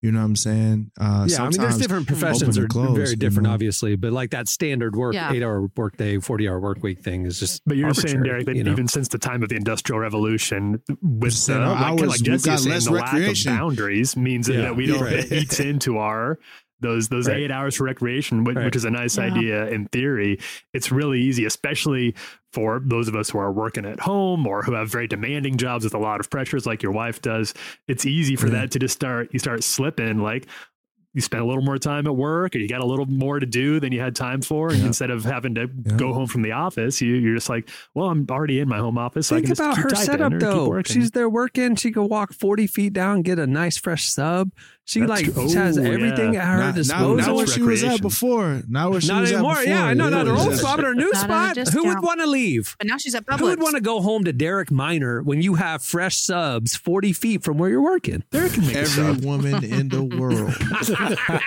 [0.00, 0.90] You know what I'm saying?
[1.00, 3.52] Uh, yeah, I mean, there's different professions are and close, very you different, know?
[3.54, 5.30] obviously, but like that standard work, Yeah.
[5.32, 7.62] eight hour work day, 40 hour work week thing is just.
[7.66, 8.72] But you're saying, Derek, that you know?
[8.72, 12.20] even since the time of the Industrial Revolution, with Saying the, our like, hours, like
[12.22, 15.12] Jesse is saying, the lack of boundaries means Yeah, that we don't right.
[15.12, 16.40] it eats into our
[16.82, 17.38] those those Right.
[17.38, 18.66] eight hours for recreation, which, Right.
[18.66, 19.24] which is a nice Yeah.
[19.24, 20.38] idea in theory.
[20.74, 22.14] It's really easy, especially
[22.52, 25.84] for those of us who are working at home or who have very demanding jobs
[25.84, 27.54] with a lot of pressures, like your wife does.
[27.88, 28.52] It's easy for Yeah.
[28.60, 29.30] that to just start.
[29.32, 30.46] You start slipping like
[31.14, 33.44] you spend a little more time at work or you got a little more to
[33.44, 34.70] do than you had time for.
[34.70, 34.86] And Yeah.
[34.86, 35.96] instead of having to Yeah.
[35.98, 38.96] go home from the office, you, you're just like, well, I'm already in my home
[38.96, 39.26] office.
[39.26, 40.82] So I Think can just about keep her typing setup or keep though.
[40.86, 41.74] She's there working.
[41.76, 44.52] She could walk 40 feet down, get a nice fresh sub.
[44.84, 45.48] She That's like true.
[45.54, 46.40] has Oh, everything yeah.
[46.42, 47.14] at her Not, not, disposal.
[47.16, 48.62] not where That's she was at before.
[48.68, 49.52] Not where she Not was anymore.
[49.52, 49.72] at before.
[49.74, 50.08] Yeah, I know.
[50.08, 51.74] Not her It old spot, but her new Not at a spot.
[51.74, 52.74] Who would want to leave?
[52.78, 53.38] But now she's at Publix.
[53.38, 57.12] Who would want to go home to Derek Minor when you have fresh subs 40
[57.12, 58.24] feet from where you're working?
[58.32, 59.24] Derek can make Every sub.
[59.24, 60.52] woman in the world.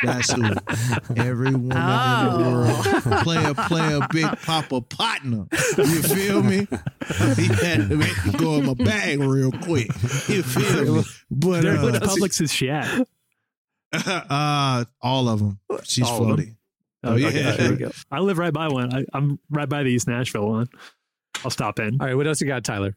[0.01, 1.21] That's who.
[1.21, 2.37] Every woman in Oh.
[2.37, 2.49] the
[3.11, 3.23] world.
[3.23, 5.45] play Player, player, big papa partner.
[5.77, 6.67] You feel me?
[7.35, 9.87] He had to make me go in my bag real quick.
[10.29, 11.03] You feel me?
[11.29, 13.05] But Derek, uh, which Publix is she at?
[14.29, 15.59] uh, all of them.
[15.83, 16.27] She's All of 'em?
[16.27, 16.57] floating.
[17.03, 17.51] Oh, Okay, yeah.
[17.55, 17.91] there we go.
[18.11, 18.93] I live right by one.
[18.93, 20.67] I, I'm right by the East Nashville one.
[21.43, 21.97] I'll stop in.
[22.01, 22.95] All right, what else you got, Tyler?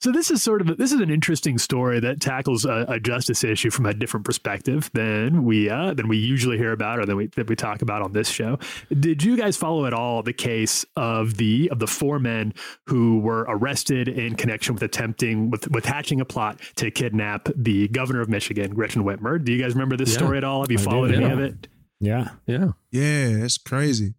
[0.00, 3.00] So this is sort of a, this is an interesting story that tackles a, a
[3.00, 7.06] justice issue from a different perspective than we uh, than we usually hear about or
[7.06, 8.58] than we that we talk about on this show.
[9.00, 12.52] Did you guys follow at all the case of the of the four men
[12.86, 17.88] who were arrested in connection with attempting with with hatching a plot to kidnap the
[17.88, 19.42] governor of Michigan, Gretchen Whitmer?
[19.42, 20.18] Do you guys remember this Yeah.
[20.18, 20.60] story at all?
[20.60, 21.32] Have you I do, followed any yeah.
[21.32, 21.68] of it?
[22.00, 22.28] Yeah.
[22.46, 22.72] Yeah.
[22.90, 24.14] Yeah, it's crazy.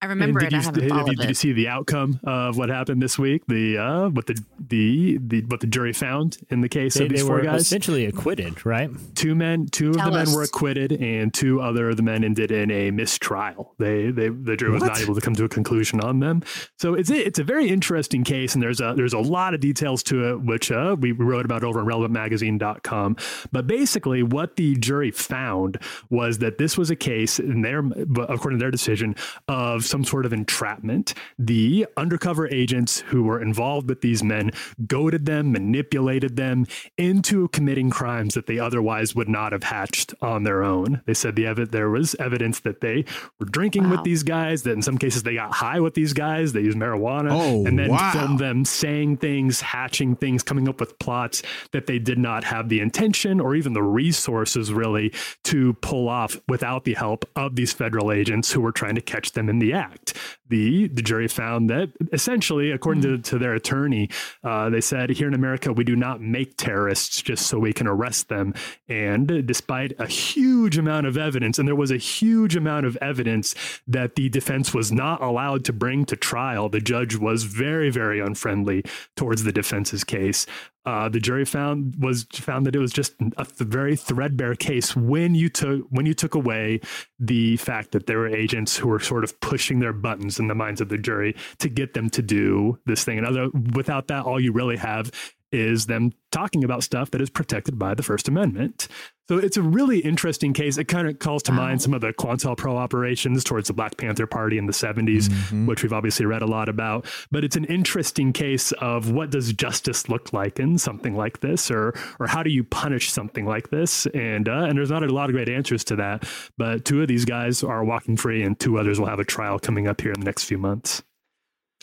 [0.00, 0.46] I remember And it.
[0.46, 3.18] I did you, haven't did, followed did you see the outcome of what happened this
[3.18, 3.42] week?
[3.48, 7.10] The uh, what the the the what the jury found in the case They, of
[7.10, 7.62] these they four were guys?
[7.62, 8.90] essentially acquitted, right?
[9.16, 12.22] two men two of Tell the men were acquitted and two other of the men
[12.22, 14.88] ended in a mistrial they they the jury was What?
[14.88, 16.42] not able to come to a conclusion on them
[16.78, 19.60] so it's a, it's a very interesting case and there's a there's a lot of
[19.60, 23.16] details to it which uh, we wrote about over on relevantmagazine.com
[23.50, 25.78] but basically what the jury found
[26.10, 27.80] was that this was a case in their
[28.28, 29.14] according to their decision
[29.48, 34.50] of some sort of entrapment the undercover agents who were involved with these men
[34.86, 40.42] goaded them manipulated them into committing crimes that they otherwise would not have hatched on
[40.44, 41.00] their own.
[41.06, 43.04] They said the ev- there was evidence that they
[43.38, 46.52] were drinking with these guys, that in some cases they got high with these guys,
[46.52, 48.12] they used marijuana, Oh, and then wow.
[48.12, 52.68] filmed them saying things, hatching things, coming up with plots that they did not have
[52.68, 55.12] the intention or even the resources really
[55.44, 59.32] to pull off without the help of these federal agents who were trying to catch
[59.32, 60.37] them in the act.
[60.48, 64.10] The the jury found that essentially, according to, to their attorney,
[64.42, 67.86] uh, they said here in America we do not make terrorists just so we can
[67.86, 68.54] arrest them.
[68.88, 73.54] And despite a huge amount of evidence, and there was a huge amount of evidence
[73.86, 78.20] that the defense was not allowed to bring to trial, the judge was very very
[78.20, 78.84] unfriendly
[79.16, 80.46] towards the defense's case.
[80.88, 84.96] Uh, the jury found was found that it was just a th- very threadbare case
[84.96, 86.80] when you took when you took away
[87.18, 90.54] the fact that there were agents who were sort of pushing their buttons in the
[90.54, 93.18] minds of the jury to get them to do this thing.
[93.18, 95.10] And other, without that, all you really have
[95.52, 98.88] is them talking about stuff that is protected by the First Amendment.
[99.28, 100.78] So it's a really interesting case.
[100.78, 104.26] It kind of calls to mind some of the COINTELPRO operations towards the Black Panther
[104.26, 107.04] Party in the 70s, which we've obviously read a lot about.
[107.30, 111.70] But it's an interesting case of what does justice look like in something like this,
[111.70, 114.06] or or how do you punish something like this?
[114.06, 116.26] And uh, and there's not a lot of great answers to that.
[116.56, 119.58] But two of these guys are walking free, and two others will have a trial
[119.58, 121.02] coming up here in the next few months.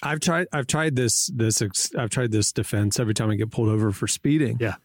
[0.04, 0.48] I've tried.
[0.52, 1.28] I've tried this.
[1.34, 1.62] This.
[1.98, 4.58] I've tried this defense every time I get pulled over for speeding.
[4.60, 4.76] Yeah.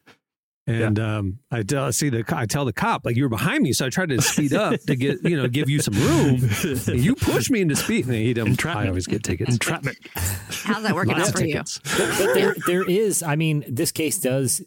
[0.67, 2.23] And um, I tell, I see the.
[2.29, 4.79] I tell the cop like you were behind me, so I tried to speed up
[4.83, 6.49] to get you know give you some room.
[6.87, 8.07] And you push me into speed.
[8.07, 8.65] And he don't.
[8.67, 9.51] I always get tickets.
[9.51, 9.99] Entrapment.
[10.15, 11.55] How's that working Lots out for you?
[11.55, 11.81] tickets.
[11.99, 13.23] but, but there, there is.
[13.23, 14.63] I mean, this case does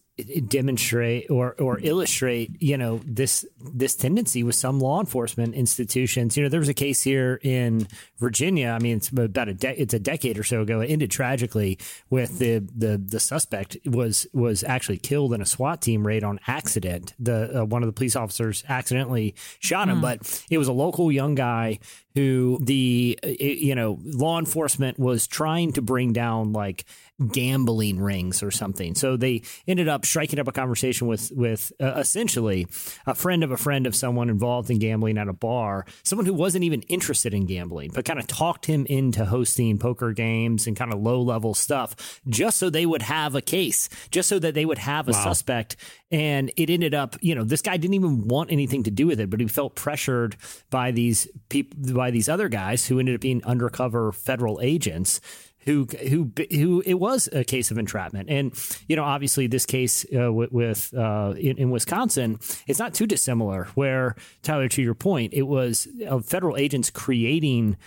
[0.47, 6.37] demonstrate or or illustrate, you know, this this tendency with some law enforcement institutions.
[6.37, 7.87] You know, there was a case here in
[8.19, 8.69] Virginia.
[8.69, 10.81] I mean, it's about a de- it's a decade or so ago.
[10.81, 11.79] It ended tragically
[12.11, 16.39] with the the the suspect was was actually killed in a SWAT team raid on
[16.45, 17.13] accident.
[17.17, 21.11] The uh, one of the police officers accidentally shot him, but it was a local
[21.11, 21.79] young guy
[22.15, 26.85] who the uh, you know law enforcement was trying to bring down like
[27.31, 28.95] gambling rings or something.
[28.95, 32.67] So they ended up striking up a conversation with with uh, essentially
[33.05, 36.33] a friend of a friend of someone involved in gambling at a bar, someone who
[36.33, 40.75] wasn't even interested in gambling, but kind of talked him into hosting poker games and
[40.75, 44.53] kind of low level stuff just so they would have a case, just so that
[44.53, 45.75] they would have a suspect.
[46.11, 49.19] And it ended up, you know, this guy didn't even want anything to do with
[49.19, 50.35] it, but he felt pressured
[50.69, 55.21] by these people, by these other guys who ended up being undercover federal agents
[55.59, 58.29] who who who it was a case of entrapment.
[58.29, 58.53] And
[58.89, 63.07] you know obviously this case uh, with, with uh, in, in Wisconsin it's not too
[63.07, 67.77] dissimilar where Tyler to your point it was uh, federal agents creating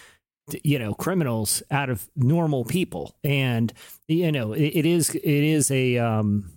[0.64, 3.14] you know criminals out of normal people.
[3.22, 3.70] And
[4.08, 6.55] you know it, it is it is a um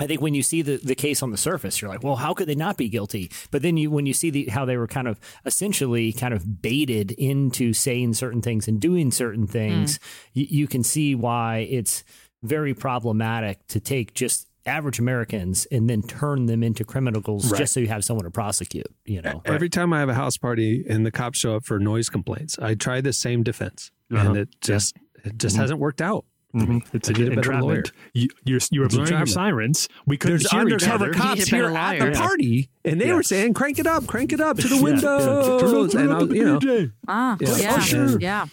[0.00, 2.32] I think when you see the, the case on the surface, you're like, well, how
[2.34, 3.30] could they not be guilty?
[3.50, 6.62] But then you when you see the how they were kind of essentially kind of
[6.62, 10.00] baited into saying certain things and doing certain things,
[10.32, 12.02] you, you can see why it's
[12.42, 17.58] very problematic to take just average Americans and then turn them into criminals Right.
[17.58, 18.86] just so you have someone to prosecute.
[19.04, 21.78] You know, Every time I have a house party and the cops show up for
[21.78, 24.28] noise complaints, I try the same defense, Uh-huh.
[24.28, 25.60] and it just it just Mhm.
[25.60, 26.24] hasn't worked out.
[26.54, 26.82] Mhm.
[26.92, 27.92] It's I a need a better entrapment.
[28.12, 29.88] You, you're you were It's a blowing sirens.
[30.06, 31.14] We couldn't There's hear each undercover other.
[31.14, 32.14] cops Need a better here at the lawyer.
[32.14, 33.14] party, and they Yeah.
[33.14, 36.00] were saying, "Crank it up, crank it up to the Yeah, yeah.
[36.00, 37.56] And I was, you know, Ah, Yeah.
[37.56, 38.18] yeah, Usher.
[38.20, 38.46] yeah.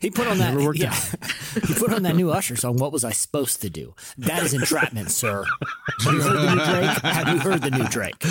[0.00, 0.54] He put on that.
[0.54, 0.94] Never worked yeah.
[1.66, 2.76] he put on that new Usher song.
[2.76, 3.94] What was I supposed to do?
[4.18, 5.44] That is entrapment, sir.
[6.00, 6.98] Have you heard the new Drake?
[7.02, 8.22] Have you heard the new Drake?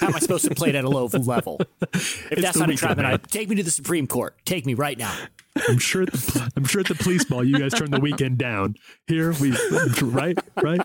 [0.00, 1.60] How am I supposed to play it at a low level?
[1.92, 3.06] If that's not entrapment.
[3.06, 4.36] I, take me to the Supreme Court.
[4.44, 5.14] Take me right now.
[5.68, 8.38] I'm sure at the I'm sure at the police ball you guys turned the weekend
[8.38, 8.76] down.
[9.06, 9.56] Here we
[10.02, 10.80] right right.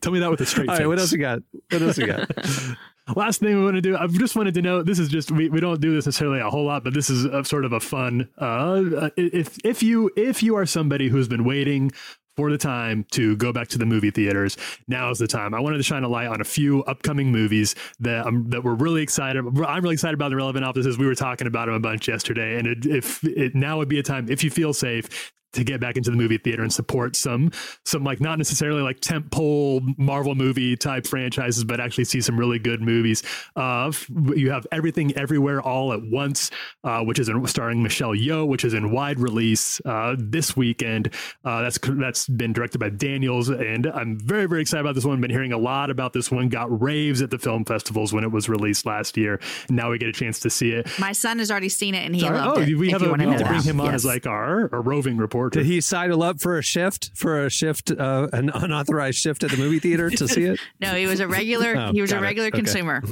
[0.00, 0.80] Tell me that with a straight All face.
[0.80, 1.40] right, what else we got?
[1.70, 2.30] What else you got?
[3.16, 4.82] Last thing we want to do, I just wanted to know.
[4.82, 7.24] This is just we, we don't do this necessarily a whole lot, but this is
[7.24, 8.28] a, sort of a fun.
[8.36, 11.90] Uh, if if you if you are somebody who's been waiting
[12.38, 15.54] for the time to go back to the movie theaters, now is the time.
[15.54, 18.76] I wanted to shine a light on a few upcoming movies that um, that we're
[18.76, 19.44] really excited.
[19.44, 20.96] I'm really excited about the relevant offices.
[20.98, 23.98] We were talking about them a bunch yesterday, and it, if it, now would be
[23.98, 27.16] a time if you feel safe to get back into the movie theater and support
[27.16, 27.50] some
[27.84, 32.58] some like not necessarily like tentpole Marvel movie type franchises, but actually see some really
[32.58, 33.22] good movies.
[33.56, 33.90] Uh,
[34.34, 36.50] you have everything everywhere all at once,
[36.84, 41.14] uh, which is in, starring Michelle Yeoh, which is in wide release uh, this weekend.
[41.44, 45.20] Uh, that's that's been directed by Daniels, and I'm very very excited about this one.
[45.20, 46.48] Been hearing a lot about this one.
[46.48, 49.40] Got raves at the film festivals when it was released last year.
[49.70, 50.88] Now we get a chance to see it.
[50.98, 52.38] My son has already seen it and he Sorry.
[52.38, 52.74] loved oh, it.
[52.76, 53.94] we have a, we to to bring him on Yes.
[53.96, 55.37] as like our, our roving reporter.
[55.50, 59.50] Did he sidle up for a shift for a shift, uh, an unauthorized shift at
[59.50, 60.60] the movie theater to see it?
[60.80, 61.76] No, he was a regular.
[61.76, 62.26] Oh, he was a got it.
[62.26, 62.58] regular Okay.
[62.58, 63.02] consumer.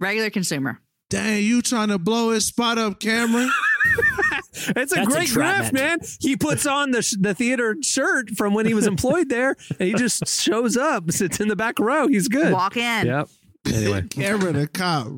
[0.00, 0.80] Regular consumer.
[1.10, 3.50] Dang, you trying to blow his spot up, Cameron?
[4.76, 5.74] It's a That's great grift, entrapment.
[5.74, 5.98] man.
[6.20, 9.88] He puts on the sh- the theater shirt from when he was employed there, and
[9.88, 12.06] he just shows up, sits in the back row.
[12.06, 12.52] He's good.
[12.52, 13.06] Walk in.
[13.06, 13.28] Yep.
[13.66, 15.06] Anyway, Cameron a cop.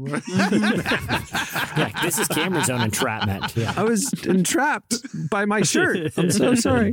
[1.76, 3.56] Yeah, this is Cameron's own entrapment.
[3.56, 3.72] Yeah.
[3.76, 4.94] I was entrapped
[5.28, 6.12] by my shirt.
[6.16, 6.92] I'm so sorry.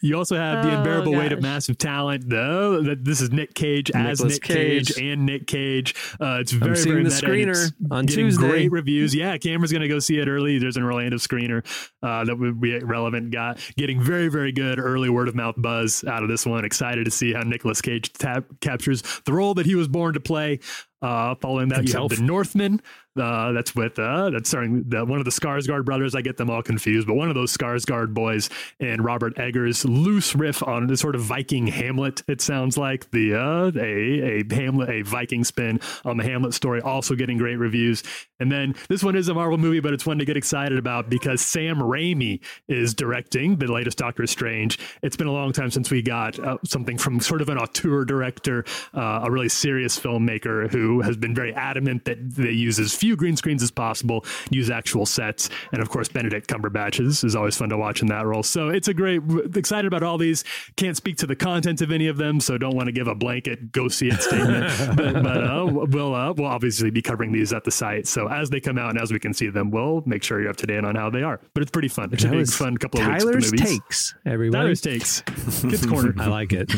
[0.00, 2.28] You also have the Oh, unbearable weight of massive talent.
[2.28, 4.94] Though that this is Nick Cage as Nick Cage.
[4.94, 5.02] Cage.
[5.02, 5.94] and Nick Cage.
[6.20, 8.46] Uh, it's very seeing very the screener on Tuesday.
[8.48, 9.14] Great reviews.
[9.14, 10.58] Yeah, Cameron's gonna go see it early.
[10.58, 11.64] There's an Orlando screener
[12.02, 13.32] uh, that would be relevant.
[13.32, 16.64] Got getting very very good early word of mouth buzz out of this one.
[16.64, 20.18] Excited to see how Nicolas Cage tap, captures the role that he was born to
[20.18, 20.58] play.
[21.00, 22.10] Uh, following that, Himself.
[22.12, 22.82] you have the Northman.
[23.14, 26.14] Uh, that's with uh, that's starring the, one of the Skarsgård brothers.
[26.14, 28.48] I get them all confused, but one of those Skarsgård boys
[28.80, 32.22] and Robert Eggers' loose riff on the sort of Viking Hamlet.
[32.26, 36.80] It sounds like the uh, a a Hamlet a Viking spin on the Hamlet story,
[36.80, 38.02] also getting great reviews.
[38.40, 41.10] And then this one is a Marvel movie, but it's one to get excited about
[41.10, 44.78] because Sam Raimi is directing the latest Doctor Strange.
[45.02, 48.04] It's been a long time since we got uh, something from sort of an auteur
[48.04, 53.01] director, uh, a really serious filmmaker who has been very adamant that they use as
[53.02, 57.34] few green screens as possible, use actual sets, and of course Benedict Cumberbatch is, is
[57.34, 58.44] always fun to watch in that role.
[58.44, 59.20] So it's a great.
[59.56, 60.44] Excited about all these.
[60.76, 63.14] Can't speak to the content of any of them, so don't want to give a
[63.16, 64.70] blanket go see it statement.
[64.96, 68.06] but but uh, we'll uh, we'll obviously be covering these at the site.
[68.06, 70.50] So as they come out and as we can see them, we'll make sure you're
[70.50, 71.40] up to date on how they are.
[71.54, 72.10] But it's pretty fun.
[72.12, 73.52] It's a big fun couple of Tyler's weeks.
[73.52, 73.78] movies.
[73.78, 74.62] takes, everybody.
[74.62, 75.22] Tyler's takes.
[75.22, 76.14] Kids corner.
[76.18, 76.70] I like it.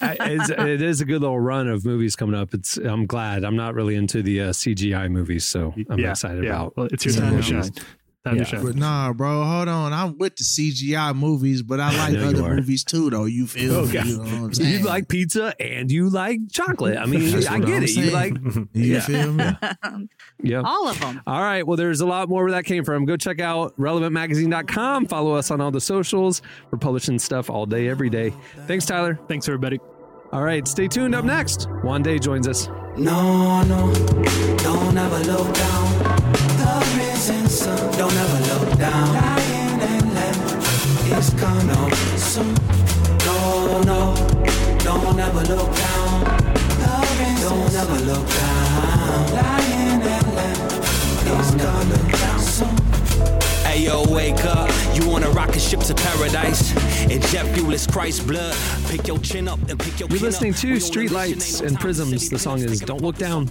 [0.00, 2.54] I, it's, it is a good little run of movies coming up.
[2.54, 2.76] It's.
[2.76, 3.44] I'm glad.
[3.44, 6.50] I'm not really into the uh, CGI movies, so I'm yeah, excited yeah.
[6.50, 6.76] about.
[6.76, 7.62] Well, it's your some time to shine.
[8.24, 8.44] Time Yeah.
[8.44, 8.64] to shine.
[8.64, 9.92] But nah, bro, hold on.
[9.92, 13.26] I'm with the CGI movies, but I like know you other movies too, though.
[13.26, 13.92] You feel Oh, me?
[13.92, 16.96] You know what I'm You like pizza and you like chocolate.
[16.96, 17.90] I mean, I get I'm it.
[17.96, 19.00] You like, You Yeah.
[19.00, 19.44] feel me?
[20.42, 20.62] yeah.
[20.64, 21.20] All of them.
[21.26, 21.66] All right.
[21.66, 23.04] Well, there's a lot more where that came from.
[23.04, 25.06] Go check out relevantmagazine.com.
[25.06, 26.40] Follow us on all the socials.
[26.70, 28.32] We're publishing stuff all day, every day.
[28.66, 29.18] Thanks, Tyler.
[29.28, 29.78] Thanks, everybody.
[30.34, 30.66] All right.
[30.66, 31.14] Stay tuned.
[31.14, 32.66] Up next, Wande joins us.
[32.96, 33.92] No, no,
[34.56, 35.98] don't ever look down.
[36.58, 39.14] The risen sun, don't ever look down.
[39.14, 40.36] Lying and let
[41.16, 42.52] it's coming soon.
[43.24, 44.14] No, no,
[44.82, 46.24] don't ever look down.
[46.82, 49.34] The risen don't ever look down.
[49.38, 50.58] Lying and let
[51.30, 52.76] it's coming soon.
[53.64, 54.73] Hey yo, wake up.
[54.94, 56.72] You on a rocket ship to paradise.
[57.10, 58.56] And jet fuel is Christ's blood.
[58.86, 62.30] Pick your chin up and pick your You're listening to We on Streetlights and Prisms.
[62.30, 63.48] The song is Don't Look Down.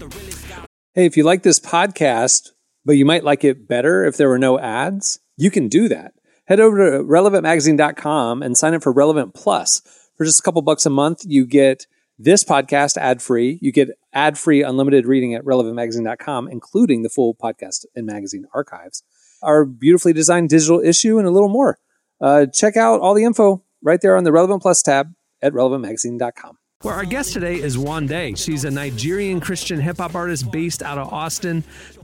[0.93, 2.51] Hey, if you like this podcast,
[2.85, 6.13] but you might like it better if there were no ads, you can do that.
[6.45, 9.81] Head over to relevantmagazine.com and sign up for Relevant Plus.
[10.15, 13.59] For just a couple bucks a month, you get this podcast ad free.
[13.61, 19.03] You get ad free unlimited reading at relevantmagazine.com, including the full podcast and magazine archives,
[19.41, 21.79] our beautifully designed digital issue, and a little more.
[22.21, 26.57] Uh, check out all the info right there on the Relevant Plus tab at relevantmagazine.com.
[26.83, 28.37] Well, our guest today is Wande.
[28.37, 31.63] She's a Nigerian Christian hip hop artist based out of Austin.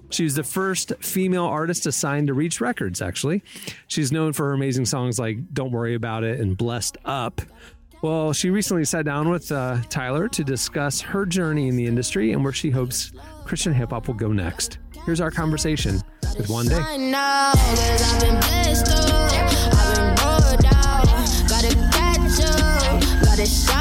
[0.10, 3.43] She's the first female artist assigned to Reach Records, actually.
[3.88, 7.41] She's known for her amazing songs like Don't Worry About It and Blessed Up.
[8.02, 12.32] Well, she recently sat down with uh, Tyler to discuss her journey in the industry
[12.32, 13.12] and where she hopes
[13.43, 14.78] Christian hip hop will go next.
[15.06, 16.02] Here's our conversation
[16.38, 16.80] with Wande.
[23.72, 23.79] I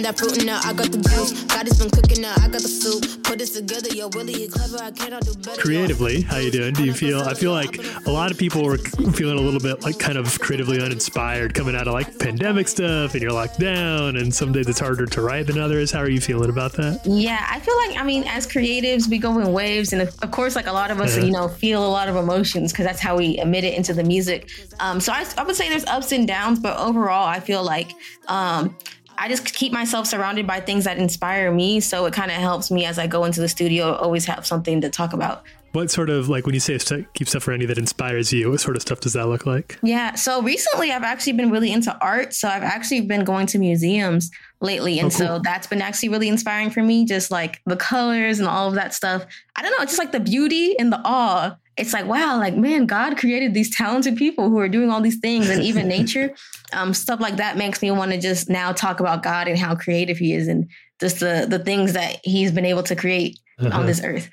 [0.00, 0.60] Bearing that that fruit now.
[0.64, 1.44] I got the juice.
[1.44, 2.34] God has been cooking now.
[2.38, 3.22] I got the soup.
[3.22, 4.78] Put this together, yo, Willie, you clever.
[4.82, 5.60] I cannot do better.
[5.60, 8.78] creatively how you doing do you feel i feel like a lot of people were
[8.78, 13.12] feeling a little bit like kind of creatively uninspired coming out of like pandemic stuff
[13.14, 16.08] and you're locked down and some days it's harder to write than others how are
[16.10, 19.52] you feeling about that Yeah, I feel like I mean, as creatives, we go in
[19.52, 21.26] waves, and of of course, like a lot of us, Uh-huh.
[21.26, 24.04] you know, feel a lot of emotions because that's how we emit it into the
[24.04, 24.48] music.
[24.80, 27.90] Um, so I, I would say there's ups and downs, but overall, I feel like
[28.28, 28.76] um,
[29.20, 32.70] I just keep myself surrounded by things that inspire me, so it kind of helps
[32.70, 33.92] me as I go into the studio.
[33.92, 35.42] Always have something to talk about.
[35.72, 38.50] What sort of like when you say st- keep stuff around you that inspires you
[38.50, 40.14] what sort of stuff does that look like Yeah.
[40.14, 42.34] So recently, I've actually been really into art.
[42.34, 44.98] So I've actually been going to museums lately.
[44.98, 45.26] And Oh, cool.
[45.26, 47.04] so that's been actually really inspiring for me.
[47.04, 49.24] Just like the colors and all of that stuff.
[49.56, 49.82] I don't know.
[49.82, 51.56] It's just like the beauty and the awe.
[51.76, 55.18] It's like, wow, like, man, God created these talented people who are doing all these
[55.20, 56.34] things and even nature.
[56.74, 59.74] Um, stuff like that makes me want to just now talk about God and how
[59.76, 60.68] creative he is and
[61.00, 63.78] just the, the things that he's been able to create Uh-huh.
[63.78, 64.28] on this earth.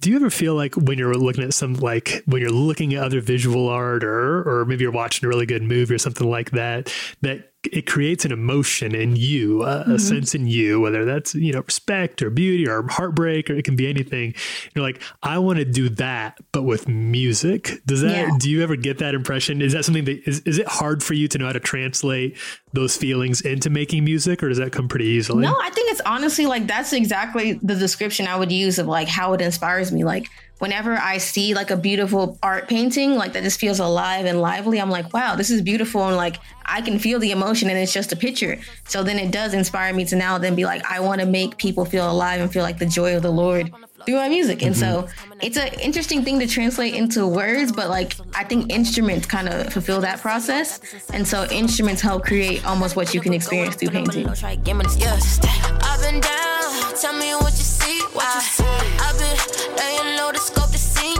[0.00, 3.02] Do you ever feel like when you're looking at some like when you're looking at
[3.02, 6.50] other visual art or or maybe you're watching a really good movie or something like
[6.50, 10.00] that that it creates an emotion in you, a, a Mhm.
[10.00, 13.76] sense in you, whether that's you know respect or beauty or heartbreak or it can
[13.76, 14.34] be anything.
[14.74, 17.80] You're like, I want to do that, but with music.
[17.86, 18.10] Does that?
[18.12, 18.30] Yeah.
[18.38, 19.60] Do you ever get that impression?
[19.60, 20.40] Is that something that is?
[20.40, 22.36] Is it hard for you to know how to translate
[22.72, 25.42] those feelings into making music, or does that come pretty easily?
[25.42, 29.08] No, I think it's honestly like that's exactly the description I would use of like
[29.08, 30.04] how it inspires me.
[30.04, 30.28] Like
[30.60, 34.80] whenever I see like a beautiful art painting, like that just feels alive and lively,
[34.80, 36.06] I'm like, wow, this is beautiful.
[36.06, 38.58] And like I can feel the emotion and it's just a picture.
[38.84, 41.56] So then it does inspire me to now then be like, I want to make
[41.56, 43.72] people feel alive and feel like the joy of the Lord
[44.04, 44.62] through my music.
[44.62, 45.38] And so mm-hmm.
[45.40, 49.72] it's an interesting thing to translate into words, but like I think instruments kind of
[49.72, 50.80] fulfill that process.
[51.12, 54.32] And so instruments help create almost what you can experience through painting.
[54.34, 54.84] Try give me.
[54.84, 58.00] Up and down, tell me what you see.
[58.12, 59.09] What you see.
[59.50, 61.18] I've been laying low to scope the scene.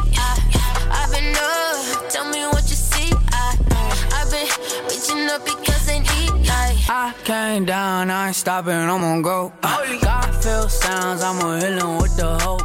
[0.92, 3.12] I've been up, tell me what you see.
[3.32, 3.56] I,
[4.12, 4.48] I've been
[4.88, 6.76] reaching up because they need like.
[6.88, 9.52] I came down, I ain't stopping, I'm on go.
[9.62, 12.62] Uh, God feel sounds, I'm a healing with the hope.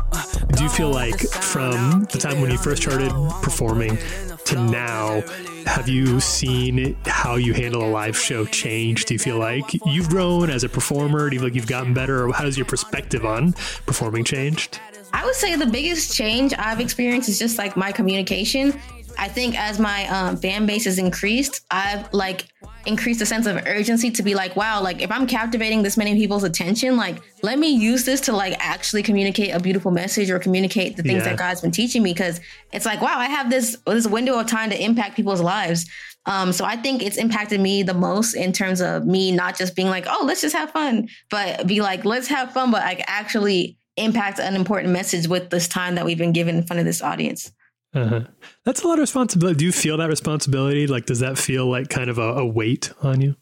[0.56, 3.12] Do you feel like from the time when you first started
[3.42, 3.98] performing
[4.46, 5.22] to now,
[5.66, 9.06] have you seen how you handle a live show change?
[9.06, 11.30] Do you feel like you've grown as a performer?
[11.30, 12.26] Do you feel like you've gotten better?
[12.28, 13.54] Or how has your perspective on
[13.86, 14.80] performing changed?
[15.16, 18.78] I would say the biggest change I've experienced is just like my communication.
[19.18, 22.48] I think as my um, fan base has increased, I've like
[22.86, 26.16] increased a sense of urgency to be like, wow, like if I'm captivating this many
[26.16, 30.38] people's attention, like let me use this to like actually communicate a beautiful message or
[30.38, 31.30] communicate the things Yeah.
[31.30, 32.12] that God's been teaching me.
[32.12, 32.42] Because
[32.74, 35.86] it's like, wow, I have this this window of time to impact people's lives.
[36.26, 39.78] Um, so I think it's impacted me the most in terms of me not just
[39.78, 43.02] being like, oh, let's just have fun, but be like, let's have fun, but like
[43.08, 46.86] actually impact an important message with this time that we've been given in front of
[46.86, 47.52] this audience.
[47.94, 48.22] Uh-huh.
[48.66, 49.58] That's a lot of responsibility.
[49.60, 50.86] Do you feel that responsibility?
[50.86, 53.36] Like, does that feel like kind of a, a weight on you?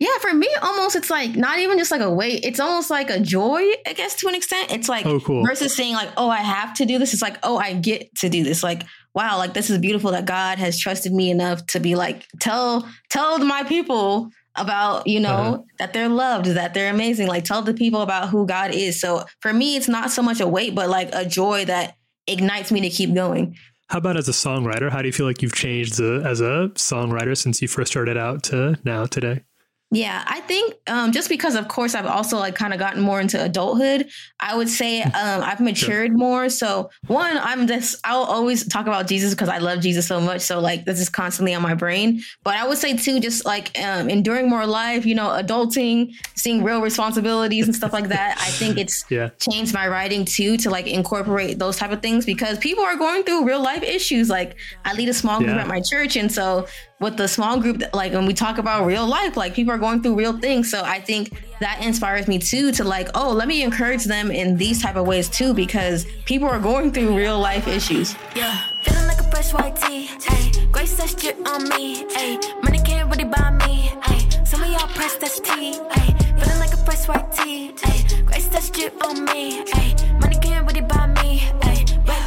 [0.00, 2.44] Yeah, for me, almost it's like not even just like a weight.
[2.44, 4.70] It's almost like a joy, I guess, to an extent.
[4.72, 5.44] It's like Oh, cool.
[5.44, 8.28] versus saying like, "Oh, I have to do this." It's like, "Oh, I get to
[8.28, 11.80] do this." Like, wow, like this is beautiful that God has trusted me enough to
[11.80, 14.30] be like, tell tell my people
[14.60, 15.62] about you know Uh-huh.
[15.78, 17.26] that they're loved, that they're amazing.
[17.28, 19.00] Like, tell the people about who God is.
[19.00, 21.96] So for me, it's not so much a weight, but like a joy that
[22.26, 23.56] ignites me to keep going.
[23.88, 24.90] How about as a songwriter?
[24.90, 28.16] How do you feel like you've changed as as a songwriter since you first started
[28.18, 29.44] out to now today?
[29.90, 33.22] Yeah, I think um, just because, of course, I've also like kind of gotten more
[33.22, 34.06] into adulthood.
[34.38, 35.12] I would say um,
[35.42, 36.50] I've matured more.
[36.50, 40.42] So one, I'm just I'll always talk about Jesus because I love Jesus so much.
[40.42, 42.20] So like this is constantly on my brain.
[42.44, 46.62] But I would say too, just like um, enduring more life, you know, adulting, seeing
[46.62, 48.36] real responsibilities and stuff like that.
[48.38, 49.30] I think it's Yeah.
[49.40, 53.22] changed my writing too to like incorporate those type of things because people are going
[53.22, 54.28] through real life issues.
[54.28, 55.62] Like I lead a small group Yeah.
[55.62, 56.66] at my church, and so
[57.00, 60.02] with the small group, like when we talk about real life, like people are going
[60.02, 60.70] through real things.
[60.70, 61.30] So I think
[61.60, 65.06] that inspires me too to like, oh, let me encourage them in these type of
[65.06, 68.16] ways too because people are going through real life issues.
[68.34, 70.08] Yeah, feeling like a fresh white tee.
[70.08, 72.04] Ayy, grace that drip on me.
[72.16, 73.90] Ayy, money can't really buy me.
[74.02, 75.78] Ayy, some of y'all press that's tea.
[75.78, 77.72] Ayy, feeling like a fresh white tee.
[77.76, 79.64] Ayy, grace that drip on me.
[79.64, 80.47] Ayy, money can't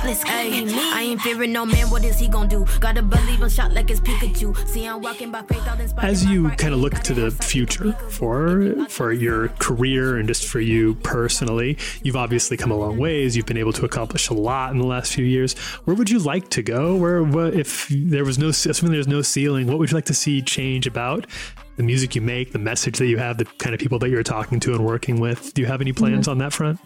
[0.04, 0.52] really buy me.
[0.52, 2.66] Ayy, reckless, ayy, I ain't ain't fearing no man, what is he gonna do?
[2.80, 4.56] Gotta believe I'm shot like it's Pikachu.
[4.68, 9.12] See, I'm walking by faith, As you kind of look to the future for for
[9.12, 13.36] your career and just for you personally, you've obviously come a long ways.
[13.36, 15.58] You've been able to accomplish a lot in the last few years.
[15.86, 16.96] Where would you like to go?
[16.96, 20.14] Where, what, if there was no, assuming there's no ceiling, what would you like to
[20.14, 21.28] see change about
[21.78, 24.24] the music you make, the message that you have, the kind of people that you're
[24.24, 25.54] talking to and working with?
[25.54, 26.32] Do you have any plans mm-hmm.
[26.32, 26.80] on that front?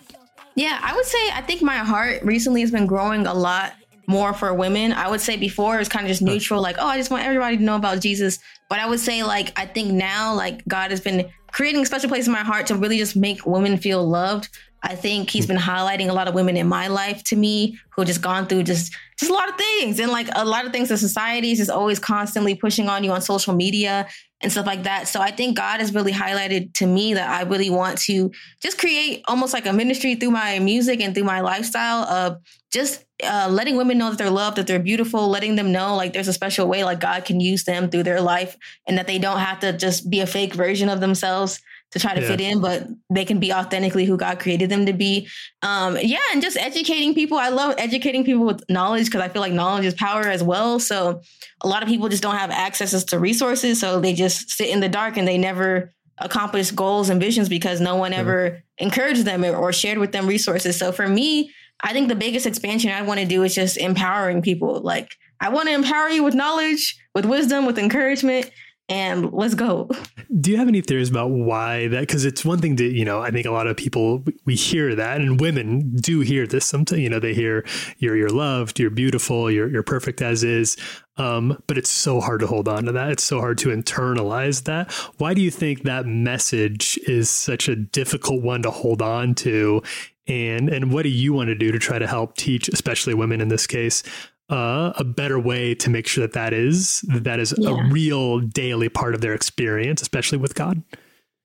[0.56, 3.74] Yeah, I would say I think my heart recently has been growing a lot
[4.08, 4.94] more for women.
[4.94, 7.26] I would say before it was kind of just neutral, like, oh, I just want
[7.26, 8.40] everybody to know about Jesus.
[8.70, 12.10] But I would say, like, I think now, like, God has been creating a special
[12.10, 14.50] place in my heart to really just make women feel loved.
[14.84, 18.04] I think he's been highlighting a lot of women in my life to me who
[18.04, 20.90] just gone through just just a lot of things and like a lot of things
[20.90, 24.06] that society is just always constantly pushing on you on social media
[24.42, 25.08] and stuff like that.
[25.08, 28.32] So I think God has really highlighted to me that I really want to
[28.62, 33.05] just create almost like a ministry through my music and through my lifestyle of just
[33.24, 36.28] uh, letting women know that they're loved, that they're beautiful, letting them know like there's
[36.28, 38.58] a special way like God can use them through their life
[38.88, 41.62] and that they don't have to just be a fake version of themselves
[41.92, 42.28] to try to Yeah.
[42.28, 45.30] fit in, but they can be authentically who God created them to be.
[45.62, 47.38] Um, yeah, and just educating people.
[47.38, 50.80] I love educating people with knowledge because I feel like knowledge is power as well.
[50.80, 51.22] So
[51.64, 54.82] a lot of people just don't have access to resources, so they just sit in
[54.82, 59.44] the dark and they never accomplish goals and visions because no one ever encouraged them
[59.46, 60.78] or shared with them resources.
[60.78, 61.52] So for me,
[61.84, 64.82] I think the biggest expansion I want to do is just empowering people.
[64.82, 68.50] Like I want to empower you with knowledge, with wisdom, with encouragement,
[68.88, 69.90] and let's go.
[70.40, 72.02] Do you have any theories about why that?
[72.02, 74.94] Because it's one thing to, you know, I think a lot of people we hear
[74.96, 76.66] that, and women do hear this.
[76.66, 77.66] Sometimes, you know, they hear
[78.00, 80.78] you're you're loved, you're beautiful, you're you're perfect as is.
[81.18, 83.12] Um, but it's so hard to hold on to that.
[83.12, 84.92] It's so hard to internalize that.
[85.18, 89.82] Why do you think that message is such a difficult one to hold on to?
[90.28, 93.42] And and what do you want to do to try to help teach, especially women
[93.42, 94.02] in this case,
[94.50, 97.70] uh, a better way to make sure that that is that is Yeah.
[97.72, 100.82] a real daily part of their experience, especially with God.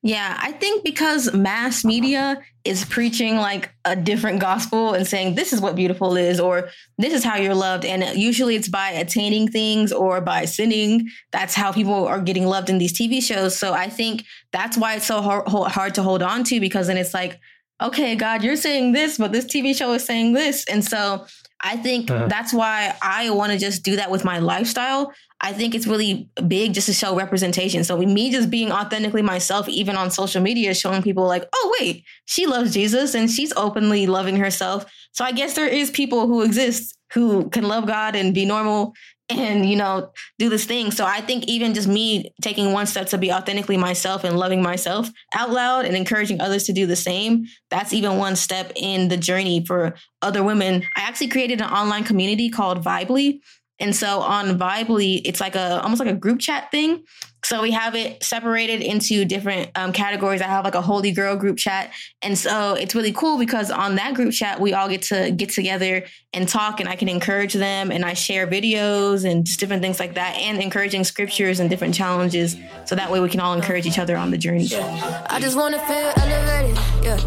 [0.03, 5.53] Yeah, I think because mass media is preaching like a different gospel and saying this
[5.53, 9.47] is what beautiful is or this is how you're loved and usually it's by attaining
[9.47, 11.07] things or by sinning.
[11.31, 13.55] That's how people are getting loved in these TV shows.
[13.55, 16.97] So I think that's why it's so hard, hard to hold on to because then
[16.97, 17.39] it's like
[17.81, 20.65] okay, God, you're saying this, but this TV show is saying this.
[20.65, 21.25] And so
[21.63, 22.27] I think Uh-huh.
[22.27, 25.13] that's why I want to just do that with my lifestyle.
[25.43, 27.83] I think it's really big just to show representation.
[27.83, 32.03] So me just being authentically myself, even on social media, showing people like, oh, wait,
[32.25, 34.85] she loves Jesus and she's openly loving herself.
[35.13, 38.93] So I guess there is people who exist who can love God and be normal
[39.39, 40.91] and, you know, do this thing.
[40.91, 44.61] So I think even just me taking one step to be authentically myself and loving
[44.61, 49.07] myself out loud and encouraging others to do the same, that's even one step in
[49.07, 50.83] the journey for other women.
[50.95, 53.39] I actually created an online community called Vibely.
[53.81, 57.03] And so on Vibely, it's like a almost like a group chat thing.
[57.43, 60.41] So we have it separated into different um, categories.
[60.43, 63.95] I have like a holy girl group chat, and so it's really cool because on
[63.95, 67.53] that group chat we all get to get together and talk, and I can encourage
[67.53, 71.67] them, and I share videos and just different things like that, and encouraging scriptures and
[71.67, 72.55] different challenges,
[72.85, 74.69] so that way we can all encourage each other on the journey.
[74.71, 77.17] I just wanna feel elevated, yeah.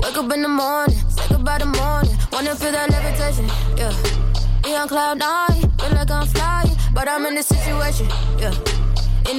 [0.00, 2.16] Wake up in the morning, say goodbye to morning.
[2.32, 4.31] Wanna feel that levitation, yeah.
[4.62, 8.06] Be on cloud nine, feel like I'm flying, but I'm in this situation,
[8.38, 8.54] yeah.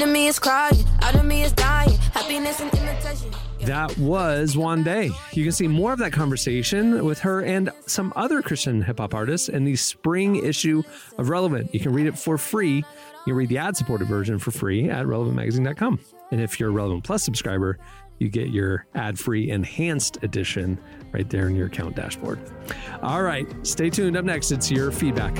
[0.05, 1.97] Me is crying, out of me is dying.
[2.13, 3.31] Happiness and imitation.
[3.61, 5.11] That was Wande.
[5.31, 9.13] You can see more of that conversation with her and some other Christian hip hop
[9.13, 10.83] artists in the spring issue
[11.17, 11.73] of Relevant.
[11.73, 12.77] You can read it for free.
[12.77, 12.83] You
[13.25, 15.99] can read the ad supported version for free at relevantmagazine.com.
[16.31, 17.79] And if you're a Relevant Plus subscriber,
[18.19, 20.77] you get your ad free enhanced edition
[21.11, 22.39] right there in your account dashboard.
[23.01, 24.17] All right, stay tuned.
[24.17, 25.35] Up next, it's your feedback.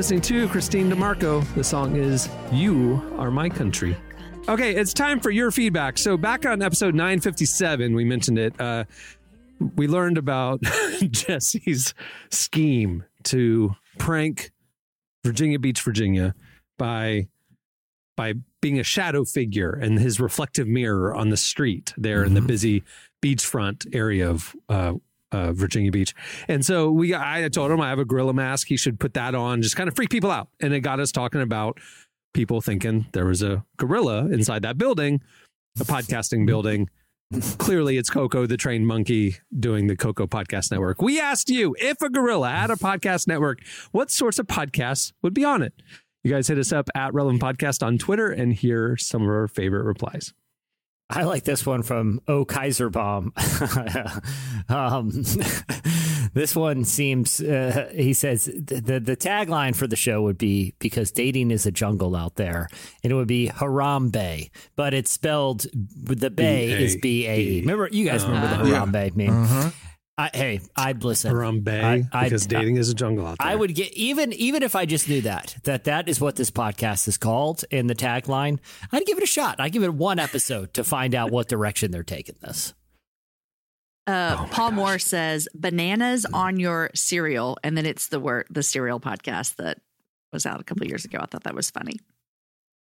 [0.00, 1.44] Listening to Christine DeMarco.
[1.54, 3.94] The song is You Are My Country.
[4.48, 5.98] Okay, it's time for your feedback.
[5.98, 8.58] So, back on episode 957, we mentioned it.
[8.58, 8.84] Uh,
[9.76, 10.62] we learned about
[11.10, 11.92] Jesse's
[12.30, 14.52] scheme to prank
[15.22, 16.34] Virginia Beach, Virginia
[16.78, 17.28] by
[18.16, 18.32] by
[18.62, 22.84] being a shadow figure and his reflective mirror on the street there in the busy
[23.22, 24.94] beachfront area of uh,
[25.32, 26.14] uh, Virginia Beach.
[26.48, 28.68] And so we, I told him I have a gorilla mask.
[28.68, 30.48] He should put that on, just kind of freak people out.
[30.60, 31.78] And it got us talking about
[32.34, 35.20] people thinking there was a gorilla inside that building,
[35.80, 36.88] a podcasting building.
[37.58, 41.00] Clearly, it's Coco, the trained monkey, doing the Coco Podcast Network.
[41.00, 43.60] We asked you if a gorilla had a podcast network,
[43.92, 45.72] what sorts of podcasts would be on it?
[46.24, 49.46] You guys hit us up at Relevant Podcast on Twitter and hear some of our
[49.46, 50.34] favorite replies.
[51.12, 53.32] I like this one from O Kaiserbaum.
[54.70, 55.10] um,
[56.34, 57.40] this one seems.
[57.40, 61.66] Uh, he says the, the the tagline for the show would be because dating is
[61.66, 62.68] a jungle out there,
[63.02, 67.60] and it would be Harambe, but it's spelled the Bay is B A E.
[67.60, 69.42] Remember, you guys remember the Uh, Harambe meme?
[69.44, 69.70] Uh-huh.
[70.20, 71.32] I, hey, I'd listen.
[71.32, 73.48] Harambe, I- I'd- because dating is a jungle out there.
[73.48, 76.50] I would get even even if I just knew that that that is what this
[76.50, 78.58] podcast is called in the tagline.
[78.92, 79.56] I'd give it a shot.
[79.60, 82.74] I'd give it one episode to find out what direction they're taking this.
[84.06, 88.98] Uh, Paul Moore says bananas on your cereal, and then it's the word the cereal
[89.00, 89.78] podcast that
[90.32, 91.18] was out a couple years ago.
[91.20, 91.96] I thought that was funny.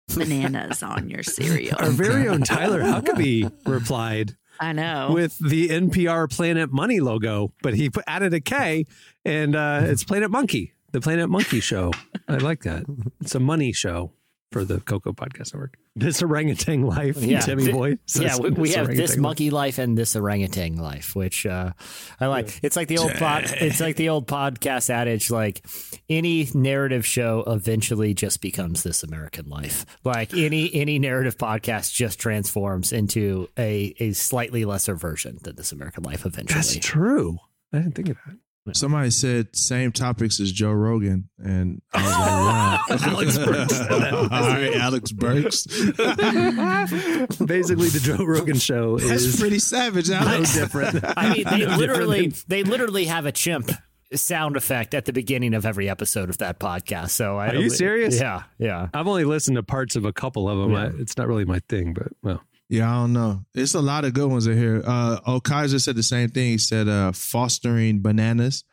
[0.16, 1.76] Bananas on your cereal.
[1.80, 5.11] Our very own Tyler Huckabee replied I know.
[5.12, 8.86] with the NPR Planet Money logo, but he put, added a K,
[9.24, 11.92] and uh, it's Planet Monkey, the Planet Monkey Show.
[12.28, 12.84] I like that.
[13.20, 14.12] It's a money show
[14.53, 15.76] for the Coco Podcast Network.
[15.97, 17.99] This orangutan life, Timmy Boy.
[18.07, 19.18] says Yeah, we, we have this orangutan life.
[19.18, 21.72] monkey life and this orangutan life, which uh,
[22.20, 22.61] I like.
[22.62, 25.64] It's like the old pod, it's like the old podcast adage, like
[26.09, 29.84] any narrative show eventually just becomes this American life.
[30.05, 35.72] Like any any narrative podcast just transforms into a a slightly lesser version than this
[35.72, 36.61] American life eventually.
[36.61, 37.38] That's true.
[37.72, 38.36] I didn't think of that.
[38.74, 42.78] Somebody said same topics as Joe Rogan, and I was like, wow.
[43.12, 43.80] Alex Burks.
[43.90, 45.66] All right, Alex Burks.
[47.46, 50.08] Basically, the Joe Rogan show That's is pretty savage.
[50.08, 50.54] no Alex.
[50.54, 51.04] different.
[51.16, 53.70] I mean, they No literally they literally have a chimp
[54.14, 57.10] sound effect at the beginning of every episode of that podcast.
[57.10, 58.20] So I Are you serious?
[58.20, 58.88] Yeah, yeah.
[58.94, 60.72] I've only listened to parts of a couple of them.
[60.72, 60.84] Yeah.
[60.84, 62.42] I, it's not really my thing, but well.
[62.68, 63.44] Yeah, I don't know.
[63.54, 64.82] It's a lot of good ones in here.
[64.84, 66.50] Uh, oh, Kaiser said the same thing.
[66.52, 68.64] He said, uh, fostering bananas,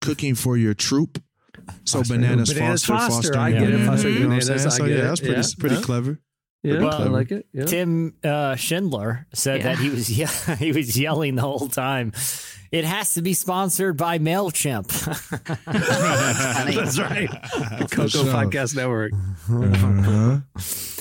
[0.00, 1.20] cooking for your troop.
[1.84, 3.40] So Fostering- bananas, Bananas foster, foster, fostering.
[3.40, 3.86] I get it.
[3.86, 4.70] Fostering You know what I'm saying?
[4.70, 5.42] So yeah, that's pretty, Yeah.
[5.58, 5.80] pretty Yeah.
[5.82, 6.20] clever.
[6.64, 7.10] Yeah, Pretty I clever.
[7.10, 7.46] like it.
[7.52, 7.64] Yeah.
[7.64, 12.12] Tim uh, Schindler said that he was ye- he was yelling the whole time.
[12.72, 14.86] It has to be sponsored by Mailchimp.
[15.66, 17.28] That's right.
[17.78, 18.24] The Coco sure.
[18.24, 19.12] Podcast Network.
[19.12, 20.40] Uh-huh.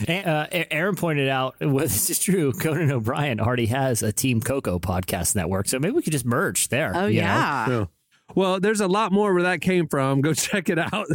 [0.05, 2.51] And, uh, Aaron pointed out, well, this is true.
[2.51, 6.67] Conan O'Brien already has a Team Coco podcast network, so maybe we could just merge
[6.67, 6.91] there.
[6.93, 7.27] oh you know?
[7.27, 7.69] yeah.
[7.69, 7.85] Yeah.
[8.35, 10.19] Well, there's a lot more where that came from.
[10.19, 11.07] Go check it out.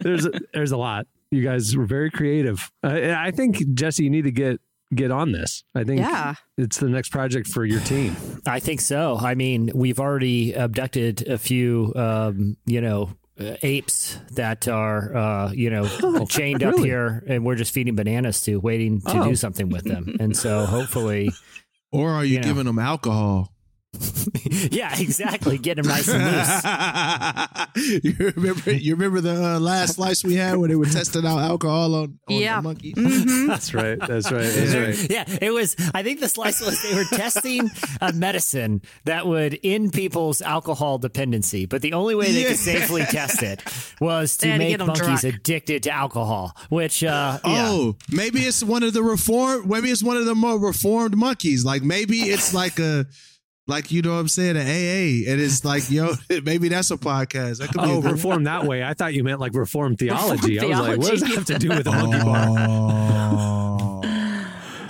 [0.00, 1.06] There's a, there's a lot.
[1.30, 2.70] You guys were very creative.
[2.82, 4.60] I, I think Jesse, you need to get
[4.94, 5.64] get on this.
[5.74, 6.34] I think Yeah.
[6.58, 8.16] it's the next project for your team.
[8.46, 9.16] I think so.
[9.20, 15.52] I mean, we've already abducted a few, um, you know, uh, apes that are, uh,
[15.52, 19.28] you know, chained up here, and we're just feeding bananas to, waiting to Oh.
[19.28, 20.16] do something with them.
[20.20, 21.30] And so, hopefully,
[21.92, 22.44] Or are you You know.
[22.48, 23.53] giving them alcohol?
[24.72, 28.04] yeah, exactly, get them nice and loose.
[28.04, 28.72] you remember?
[28.72, 32.18] You remember the uh, last slice we had when they were testing out alcohol on,
[32.28, 32.56] on Yeah.
[32.56, 32.94] the monkeys?
[33.46, 33.98] That's right.
[33.98, 34.42] That's right.
[34.44, 35.10] That's right.
[35.10, 35.76] Yeah, it was.
[35.94, 37.70] I think the slice was they were testing
[38.00, 42.48] a medicine that would end people's alcohol dependency, but the only way they Yeah.
[42.48, 43.62] could safely test it
[44.00, 45.24] was to had to make monkeys drunk.
[45.24, 46.56] addicted to alcohol.
[46.68, 47.68] Which, uh, yeah.
[47.68, 49.68] Oh, maybe it's one of the reform.
[49.68, 51.64] Maybe it's one of the more reformed monkeys.
[51.64, 53.06] Like maybe it's like a,
[53.66, 56.12] like you know what I'm saying, an AA, and it's like yo,
[56.44, 57.58] maybe that's a podcast.
[57.58, 57.88] That could be.
[57.88, 58.84] Oh, reform that way.
[58.84, 60.60] I thought you meant like reform theology.
[60.60, 61.34] I was like, what does that theology.
[61.34, 63.63] have to do with a monkey bar?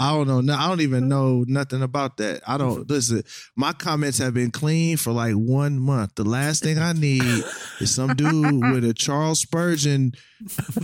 [0.05, 0.41] I don't know.
[0.41, 2.43] No, I don't even know nothing about that.
[2.47, 3.23] I don't listen.
[3.57, 6.15] My comments have been clean for like one month.
[6.17, 7.23] The last thing I need
[7.81, 10.13] is some dude with a Charles Spurgeon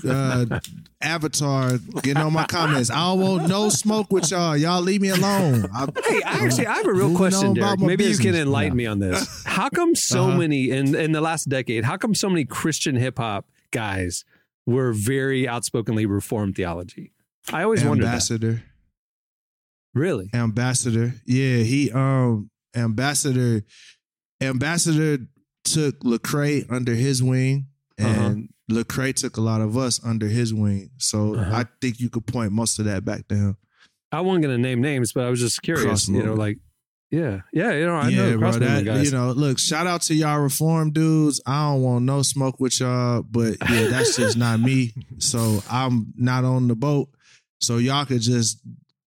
[0.08, 0.60] uh,
[1.00, 2.90] avatar getting on my comments.
[2.90, 4.56] I don't want no smoke with y'all.
[4.56, 5.66] Y'all leave me alone.
[5.74, 7.80] I, Hey, I actually, I have a real question, Derek.
[7.80, 8.40] Maybe you can business.
[8.46, 9.44] enlighten me on this.
[9.44, 10.38] How come so Uh-huh.
[10.38, 11.84] many in in the last decade?
[11.84, 14.24] How come so many Christian hip hop guys
[14.66, 17.12] were very outspokenly reformed theology?
[17.52, 18.22] I always wondered that.
[19.94, 20.30] Really?
[20.34, 23.62] ambassador yeah he um ambassador
[24.40, 25.18] ambassador
[25.64, 27.66] took lecrae under his wing
[27.98, 31.56] and lecrae took a lot of us under his wing so Uh-huh.
[31.56, 33.56] i think you could point most of that back to him
[34.12, 35.84] I wasn't going to name names, but I was just curious.
[35.86, 36.58] Cross You know, like,
[37.12, 39.04] yeah, yeah, you know, I yeah know bro that, guys.
[39.04, 42.80] you know look shout out to y'all reform dudes i don't want no smoke with
[42.80, 47.08] y'all but yeah that's just not me so i'm not on the boat
[47.60, 48.58] so y'all could just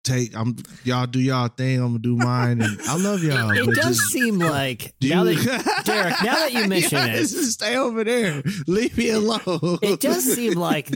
[0.03, 3.65] take i'm y'all do y'all thing i'm gonna do mine and i love y'all It
[3.65, 7.31] but does just- seem like Do now you- that Derek, now that you mention Yes,
[7.33, 8.43] it, stay over there.
[8.67, 9.79] Leave me alone.
[9.81, 10.91] it does seem like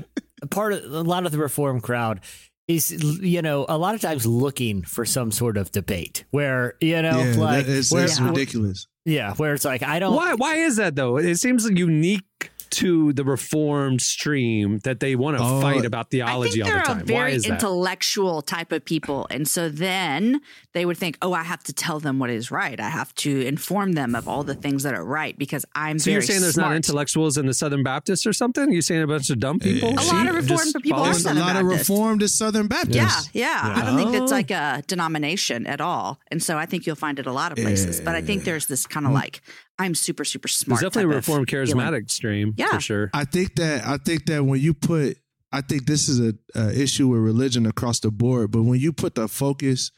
[0.49, 2.19] part of a lot of the reform crowd
[2.67, 2.91] is
[3.21, 7.19] you know a lot of times looking for some sort of debate where you know
[7.21, 8.87] yeah, like that is, where- it's ridiculous.
[9.05, 10.13] Yeah, where it's like I don't.
[10.13, 10.33] Why?
[10.33, 11.15] Why is that though?
[11.15, 16.09] It seems unique to the reformed stream that they want to Oh, fight about I
[16.09, 16.97] theology think all they're the a time.
[16.99, 17.53] Why very is that?
[17.53, 20.41] intellectual type of people, and so then
[20.73, 22.79] they would think, "Oh, I have to tell them what is right.
[22.79, 26.05] I have to inform them of all the things that are right because I'm so
[26.05, 28.71] very you're saying there's smart." not intellectuals in the Southern Baptists or something?
[28.71, 29.89] You're saying a bunch of dumb eh, people?
[29.89, 31.89] a lot of reformed people are following- There's a Southern lot of Baptist.
[31.89, 33.29] reformed is Southern Baptists.
[33.33, 33.67] Yeah, yeah.
[33.67, 33.81] Yeah.
[33.81, 36.19] I don't think it's like a denomination at all.
[36.29, 38.01] And so I think you'll find it a lot of places.
[38.01, 39.41] But I think there's this kind of like,
[39.79, 40.81] I'm super, super There's smart.
[40.81, 41.67] definitely a type of reformed feeling.
[41.75, 42.69] charismatic stream Yeah.
[42.69, 43.09] for sure.
[43.13, 45.17] I think that I think that when you put,
[45.51, 48.51] I think this is a, a issue with religion across the board.
[48.51, 49.91] But when you put the focus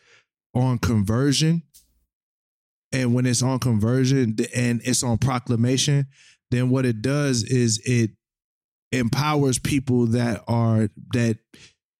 [0.53, 1.63] on conversion,
[2.91, 6.07] and when it's on conversion and it's on proclamation,
[6.51, 8.11] then what it does is it
[8.91, 11.37] empowers people that are that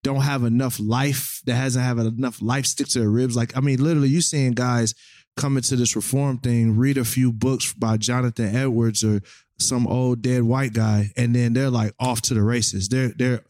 [0.03, 3.36] don't have enough life, that hasn't have enough life stick to their ribs.
[3.36, 4.95] Like I mean, literally, you seeing guys
[5.39, 9.21] come into this reform thing, read a few books by Jonathan Edwards or
[9.57, 12.89] some old dead white guy, and then they're like off to the races.
[12.89, 13.41] They're they're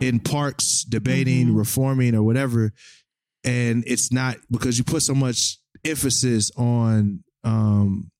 [0.00, 2.72] in parks debating, reforming, or whatever.
[3.44, 8.10] And it's not because you put so much emphasis on um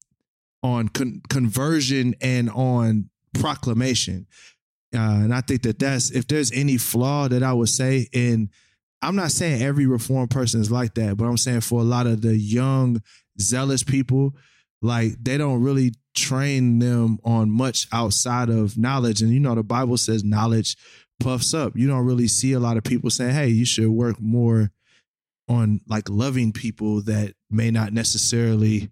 [0.64, 3.08] on con- conversion and on
[3.38, 4.26] proclamation.
[4.94, 8.50] Uh, and I think that that's if there's any flaw that I would say in
[9.02, 12.06] I'm not saying every reformed person is like that, but I'm saying for a lot
[12.06, 13.02] of the young,
[13.40, 14.34] zealous people,
[14.80, 19.22] like they don't really train them on much outside of knowledge.
[19.22, 20.76] And you know, the Bible says knowledge
[21.20, 21.76] puffs up.
[21.76, 24.70] You don't really see a lot of people saying, hey, you should work more
[25.48, 28.90] on like loving people that may not necessarily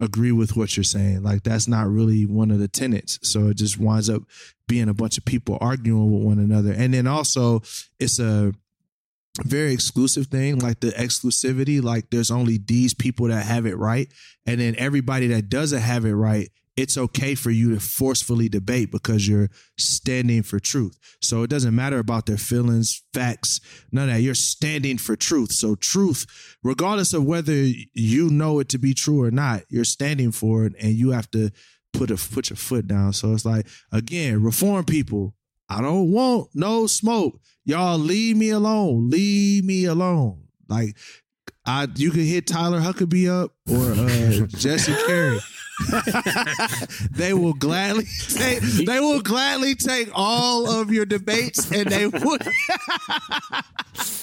[0.00, 1.22] agree with what you're saying.
[1.22, 3.18] Like that's not really one of the tenets.
[3.22, 4.22] So it just winds up
[4.66, 6.72] being a bunch of people arguing with one another.
[6.72, 7.62] And then also
[8.00, 8.52] it's a
[9.44, 14.12] very exclusive thing, like the exclusivity, like there's only these people that have it right.
[14.46, 18.90] And then everybody that doesn't have it right, it's okay for you to forcefully debate
[18.90, 20.98] because you're standing for truth.
[21.20, 23.60] So it doesn't matter about their feelings, facts,
[23.90, 24.22] none of that.
[24.22, 25.52] You're standing for truth.
[25.52, 26.26] So truth,
[26.62, 30.74] regardless of whether you know it to be true or not, you're standing for it
[30.80, 31.50] and you have to
[31.92, 33.12] put a put your foot down.
[33.12, 35.34] So it's like again, reform people.
[35.72, 37.40] I don't want no smoke.
[37.64, 39.08] Y'all leave me alone.
[39.08, 40.44] Leave me alone.
[40.68, 40.96] Like
[41.64, 45.38] I you can hit Tyler Huckabee up or uh, Jesse Carey.
[47.10, 48.04] they will gladly
[48.36, 52.46] they, they will gladly take all of your debates and they would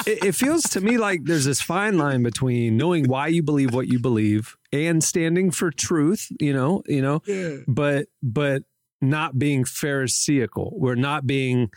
[0.05, 3.73] it, it feels to me like there's this fine line between knowing why you believe
[3.73, 7.21] what you believe and standing for truth, you know, you know,
[7.67, 8.63] but but
[9.01, 10.71] not being pharisaical.
[10.77, 11.69] We're not being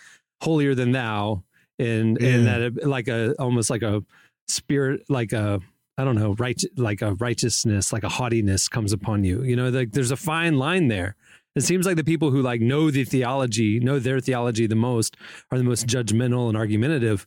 [0.43, 1.45] holier than thou
[1.79, 2.59] and and Yeah.
[2.59, 4.03] that it, like a almost like a
[4.49, 5.61] spirit like a
[5.99, 9.43] I don't know, right like a righteousness, like a haughtiness comes upon you.
[9.43, 11.17] You know, like there's a fine line there.
[11.55, 15.17] It seems like the people who like know the theology, know their theology the most,
[15.51, 17.27] are the most judgmental and argumentative.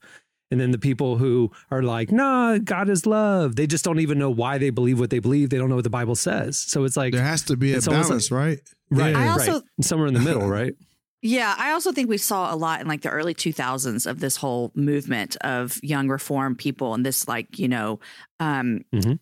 [0.56, 3.58] And then the people who are like, nah, God is love.
[3.58, 5.50] They just don't even know why they believe what they believe.
[5.50, 6.58] They don't know what the Bible says.
[6.58, 8.60] So it's like there has to be a it's almost balance, like- right?
[8.90, 9.12] Right.
[9.12, 9.20] Yeah.
[9.20, 9.50] I right.
[9.50, 10.74] also- Somewhere in the middle, right?
[11.22, 14.38] Yeah, I also think we saw a lot in like the early 2000s of this
[14.38, 18.00] whole movement of young reform people and this like, you know,
[18.40, 19.20] um Mhm.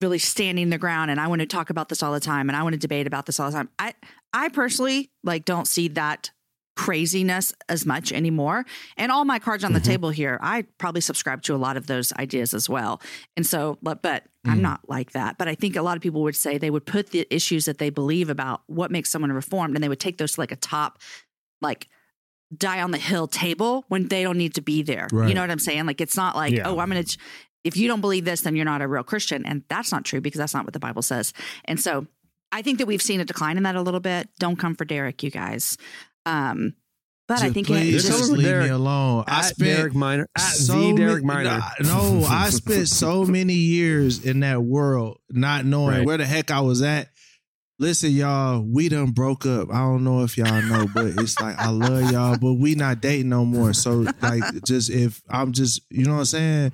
[0.00, 2.56] really standing the ground and I want to talk about this all the time and
[2.56, 3.68] I want to debate about this all the time.
[3.80, 3.94] I
[4.32, 6.30] I personally like don't see that
[6.78, 8.64] craziness as much anymore.
[8.96, 9.90] And all my cards on the mm-hmm.
[9.90, 13.02] table here, I probably subscribe to a lot of those ideas as well.
[13.36, 14.62] And so, but, but I'm mm.
[14.62, 15.38] not like that.
[15.38, 17.78] But I think a lot of people would say they would put the issues that
[17.78, 20.56] they believe about what makes someone reformed and they would take those to like a
[20.56, 21.00] top,
[21.60, 21.88] like
[22.56, 25.08] die on the hill table when they don't need to be there.
[25.10, 25.28] Right.
[25.28, 25.84] You know what I'm saying?
[25.84, 26.68] Like it's not like, Yeah.
[26.68, 27.18] oh, I'm going to,
[27.64, 29.44] if you don't believe this, then you're not a real Christian.
[29.44, 31.32] And that's not true because that's not what the Bible says.
[31.64, 32.06] And so
[32.52, 34.28] I think that we've seen a decline in that a little bit.
[34.38, 35.76] Don't come for Derek, you guys.
[36.28, 36.74] Um,
[37.26, 39.24] but I think please it, Just just leave Derek- me alone.
[39.26, 41.62] I At spent Derek Minor, at so the Derek many- Minor.
[41.82, 46.06] No, I spent so many years in that world not knowing Right.
[46.06, 47.08] where the heck I was at.
[47.80, 49.68] Listen, y'all, we done broke up.
[49.72, 53.00] I don't know if y'all know, but it's like I love y'all, but we not
[53.00, 53.72] dating no more.
[53.72, 56.72] So like, just if I'm just, you know what I'm saying?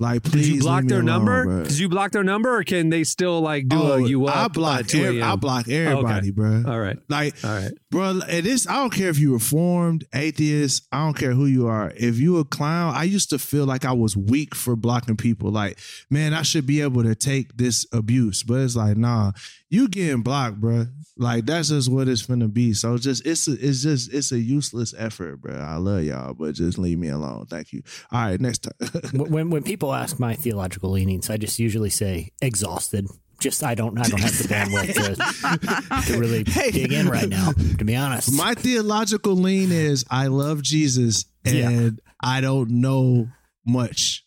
[0.00, 1.44] Like, please Did you block leave their alone, number?
[1.44, 1.64] bro.
[1.64, 4.36] Did you block their number, or can they still like do Oh, a you up?
[4.36, 4.86] I block.
[4.86, 5.32] 2 every- a.m.?
[5.32, 6.62] I block everybody, bro.
[6.66, 6.96] All right.
[7.08, 7.72] Like, All right.
[7.90, 8.66] Bro, it is.
[8.68, 10.86] I don't care if you reformed, atheist.
[10.92, 11.92] I don't care who you are.
[11.96, 15.50] If you a clown, I used to feel like I was weak for blocking people.
[15.50, 15.78] Like,
[16.10, 18.42] man, I should be able to take this abuse.
[18.44, 19.32] But it's like, nah,
[19.70, 20.86] you getting blocked, bro.
[21.20, 22.72] Like that's just what it's gonna be.
[22.74, 25.56] So just it's a, it's just it's a useless effort, bro.
[25.56, 27.46] I love y'all, but just leave me alone.
[27.46, 27.82] Thank you.
[28.12, 28.90] All right, next time.
[29.14, 33.06] When- when when people ask my theological leanings, I just usually say exhausted.
[33.40, 37.52] Just I don't I don't have the bandwidth to, to really dig in right now.
[37.78, 43.28] To be honest, My theological lean is I love Jesus and I don't know
[43.64, 44.24] much.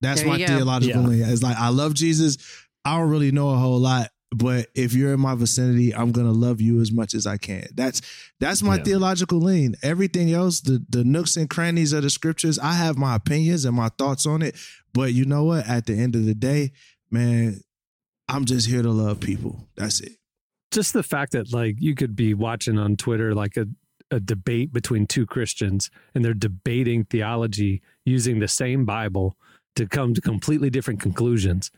[0.00, 1.08] That's There my theological Yeah.
[1.08, 1.22] lean.
[1.24, 2.38] It's like I love Jesus.
[2.86, 6.32] I don't really know a whole lot, but if you're in my vicinity, I'm gonna
[6.32, 7.66] love you as much as I can.
[7.74, 8.00] That's
[8.40, 9.76] that's my theological lean.
[9.82, 13.76] Everything else, the the nooks and crannies of the scriptures, I have my opinions and
[13.76, 14.56] my thoughts on it.
[14.92, 15.68] But you know what?
[15.68, 16.72] At the end of the day,
[17.10, 17.60] man,
[18.28, 19.68] I'm just here to love people.
[19.76, 20.12] That's it.
[20.70, 23.66] just the fact that like you could be watching on Twitter like a,
[24.10, 29.36] a debate between two Christians and they're debating theology using the same Bible
[29.76, 31.70] to come to completely different conclusions.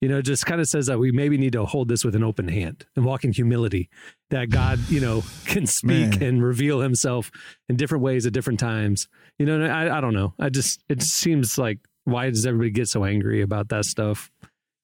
[0.00, 2.24] You know, just kind of says that we maybe need to hold this with an
[2.24, 3.90] open hand and walk in humility.
[4.30, 6.22] That God, you know, can speak Man.
[6.22, 7.30] and reveal Himself
[7.68, 9.08] in different ways at different times.
[9.38, 10.32] You know, I, I don't know.
[10.38, 14.30] I just it just seems like why does everybody get so angry about that stuff?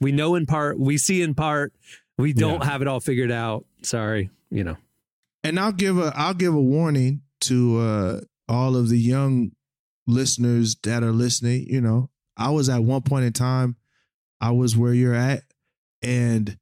[0.00, 1.72] We know in part, we see in part,
[2.18, 3.64] we don't have it all figured out.
[3.82, 4.76] Sorry, you know.
[5.42, 9.52] and I'll give a I'll give a warning to uh all of the young
[10.06, 11.66] listeners that are listening.
[11.68, 13.76] You know, I was at one point in time,
[14.40, 15.42] I was where you're at,
[16.02, 16.58] and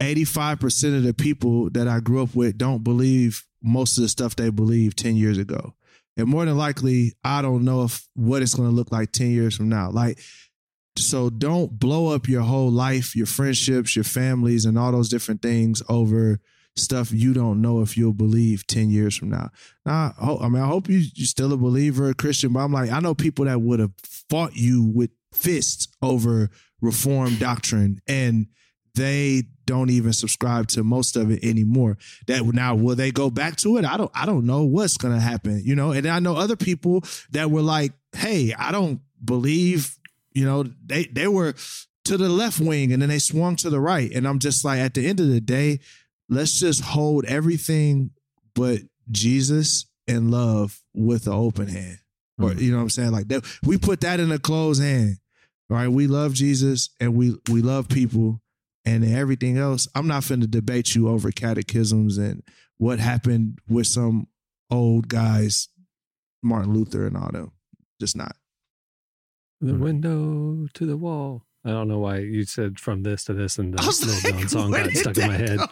[0.00, 4.36] 85% of the people that I grew up with don't believe most of the stuff
[4.36, 5.74] they believed 10 years ago.
[6.16, 9.30] And more than likely, I don't know if what it's going to look like 10
[9.30, 9.90] years from now.
[9.90, 10.18] Like,
[10.96, 15.42] so don't blow up your whole life, your friendships, your families, and all those different
[15.42, 16.40] things over
[16.76, 19.50] stuff you don't know if you'll believe 10 years from now.
[19.86, 22.72] Now, I I mean, I hope you, you're still a believer, a Christian, but I'm
[22.72, 23.92] like, I know people that would have
[24.28, 26.50] fought you with fists over
[26.84, 28.46] reform doctrine and
[28.94, 31.98] they don't even subscribe to most of it anymore.
[32.26, 33.84] That now will they go back to it?
[33.84, 35.92] I don't I don't know what's gonna happen, you know.
[35.92, 39.98] And I know other people that were like, hey, I don't believe,
[40.32, 41.54] you know, they they were
[42.04, 44.12] to the left wing and then they swung to the right.
[44.12, 45.80] And I'm just like, at the end of the day,
[46.28, 48.10] let's just hold everything
[48.54, 48.80] but
[49.10, 51.98] Jesus and love with an open hand.
[52.38, 52.60] Or mm.
[52.60, 53.12] you know what I'm saying?
[53.12, 55.18] Like that we put that in a closed hand.
[55.70, 55.88] Right?
[55.88, 58.40] We love Jesus and we we love people
[58.84, 59.88] and everything else.
[59.94, 62.42] I'm not finna debate you over catechisms and
[62.76, 64.28] what happened with some
[64.70, 65.68] old guys,
[66.42, 67.52] Martin Luther and all them.
[68.00, 68.36] Just not.
[69.60, 69.78] The mm.
[69.78, 71.46] window to the wall.
[71.64, 74.70] I don't know why you said from this to this and the Lil Jon song
[74.72, 75.58] got stuck in my head.
[75.58, 75.66] go?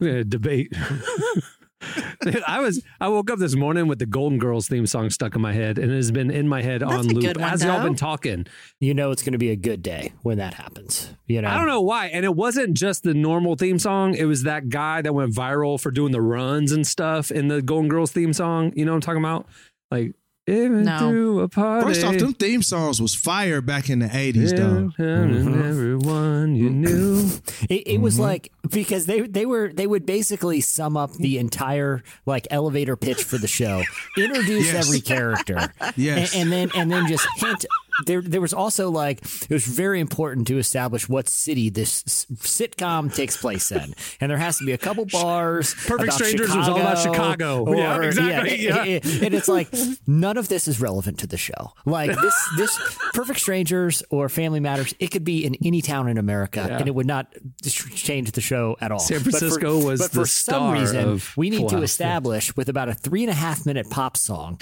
[0.00, 0.68] We
[1.94, 2.42] had a debate.
[2.46, 5.42] I was I woke up this morning with the Golden Girls theme song stuck in
[5.42, 7.94] my head, and it has been in my head on loop one, as y'all been
[7.94, 8.46] talking.
[8.80, 11.14] you know it's going to be a good day when that happens.
[11.26, 14.14] You know, I don't know why, and it wasn't just the normal theme song.
[14.14, 17.62] It was that guy that went viral for doing the runs and stuff in the
[17.62, 18.72] Golden Girls theme song.
[18.74, 19.46] You know what I'm talking about?
[19.90, 20.14] Like
[20.46, 20.98] even No.
[20.98, 21.86] through a party.
[21.86, 24.76] First off, them theme songs was fire back in the 80s, though.
[24.76, 25.68] and mm-hmm.
[25.68, 26.80] everyone you mm-hmm.
[26.82, 27.30] knew.
[27.68, 28.22] It, it was mm-hmm.
[28.22, 33.24] like because they they were they would basically sum up the entire like elevator pitch
[33.24, 33.82] for the show,
[34.16, 34.86] introduce Yes.
[34.86, 36.34] every character, Yes.
[36.34, 37.66] and, and then and then just hint.
[38.04, 42.26] There, there was also like it was very important to establish what city this s-
[42.34, 45.74] sitcom takes place in, and there has to be a couple bars.
[45.86, 47.64] Perfect Strangers was all about Chicago.
[47.64, 49.00] or- Yeah, exactly, yeah, yeah.
[49.24, 49.68] and it's like
[50.06, 51.72] none of this is relevant to the show.
[51.86, 52.78] Like this, this
[53.14, 56.78] Perfect Strangers or Family Matters, it could be in any town in America, Yeah.
[56.78, 57.32] and it would not
[57.62, 58.98] change the show at all.
[58.98, 62.88] San But for- Francisco was but for some reason we need to establish with about
[62.88, 64.60] a three and a half minute pop song.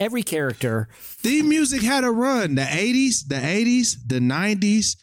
[0.00, 2.56] Every character, Theme music had a run.
[2.56, 4.96] The 80s, the 80s, the 90s,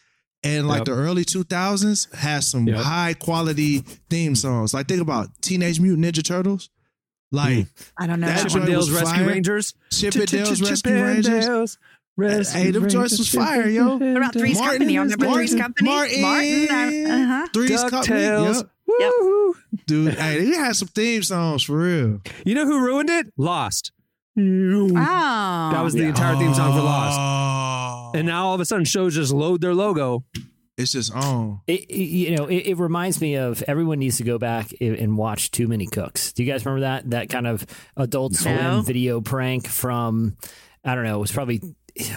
[0.43, 0.85] and like Yep.
[0.85, 2.77] the early 2000s has some Yep.
[2.77, 4.73] high quality theme songs.
[4.73, 6.69] Like think about Teenage Mutant Ninja Turtles.
[7.31, 7.67] Like
[7.97, 8.27] I don't know.
[8.27, 9.27] that joint Chippendales was Rescue fire.
[9.27, 9.73] Rangers.
[9.91, 11.77] Chippendales Rescue Rangers.
[12.17, 13.95] Rescue Hey, them joints was fire, yo.
[13.95, 14.93] What about Three's Martin Company?
[14.95, 15.89] Y'all remember Martin- Three's Company?
[15.89, 16.21] Martin.
[16.21, 17.05] Martin.
[17.11, 17.47] Uh huh.
[17.53, 18.15] Three's Company.
[18.19, 18.55] DuckTales.
[18.55, 18.67] Yep.
[18.99, 19.85] Yep.
[19.87, 22.21] Dude, hey, they had some theme songs for real.
[22.45, 23.31] You know who ruined it?
[23.37, 23.93] Lost.
[24.45, 25.71] Oh.
[25.71, 27.17] That was the entire theme song for Lost.
[27.19, 28.11] Oh.
[28.17, 30.23] And now all of a sudden shows just load their logo.
[30.77, 31.61] It's just on.
[31.67, 34.85] it, it- you know, it, it reminds me of everyone needs to go back i-
[34.85, 36.33] and watch Too Many Cooks.
[36.33, 37.65] Do you guys remember that that kind of
[37.97, 38.81] Adult Swim No.
[38.81, 40.37] video prank from?
[40.83, 41.17] I don't know.
[41.17, 41.61] It was probably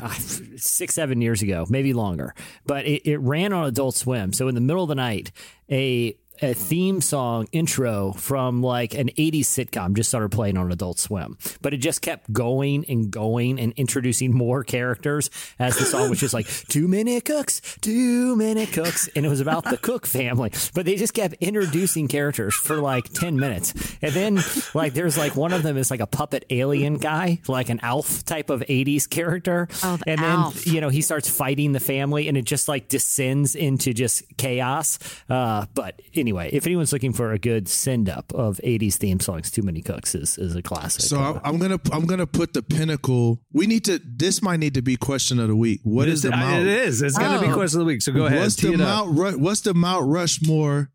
[0.01, 0.09] uh,
[0.57, 2.35] six, seven years ago, maybe longer.
[2.65, 4.33] But it, it ran on Adult Swim.
[4.33, 5.33] So in the middle of the night,
[5.71, 10.99] a a theme song intro from like an 80s sitcom just started playing on Adult
[10.99, 11.39] Swim.
[11.63, 16.21] But it just kept going and going and introducing more characters as the song was
[16.21, 19.09] just like, too many cooks, too many cooks.
[19.15, 20.51] And it was about the Cook family.
[20.75, 23.73] But they just kept introducing characters for like 10 minutes.
[24.03, 24.41] And then,
[24.75, 28.25] like, there's like one of them is like a puppet alien guy, like an elf
[28.25, 29.69] type of 80s character.
[29.83, 30.65] Oh, the and Alf.
[30.65, 34.23] then, you know, he starts fighting the family and it just like descends into just
[34.37, 34.99] chaos.
[35.29, 39.51] Uh, but anyway, if anyone's looking for a good send up of 80s theme songs,
[39.51, 41.03] Too Many Cooks is, is a classic.
[41.03, 43.41] So I'm, I'm gonna I'm gonna put the pinnacle.
[43.53, 44.01] We need to.
[44.05, 45.81] This might need to be question of the week.
[45.85, 46.63] What is This- the Mount?
[46.63, 47.03] It is.
[47.03, 47.55] It's going to be Oh.
[47.55, 48.03] question of the week.
[48.03, 48.41] So go ahead.
[48.41, 48.77] What's the.
[48.77, 49.19] Mount?
[49.19, 50.91] Ru- What's the Mount Rushmore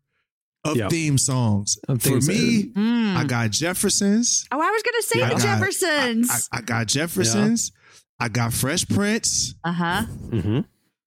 [0.64, 0.88] of Yeah.
[0.88, 1.78] theme songs?
[1.88, 3.16] Of For me, Mm.
[3.16, 4.46] I got Jeffersons.
[4.52, 6.48] Oh, I was gonna say I the Jeffersons.
[6.52, 7.72] I, I got Jeffersons.
[8.18, 9.54] I got Fresh Prince.
[9.64, 10.02] Uh huh.
[10.28, 10.60] Mm-hmm.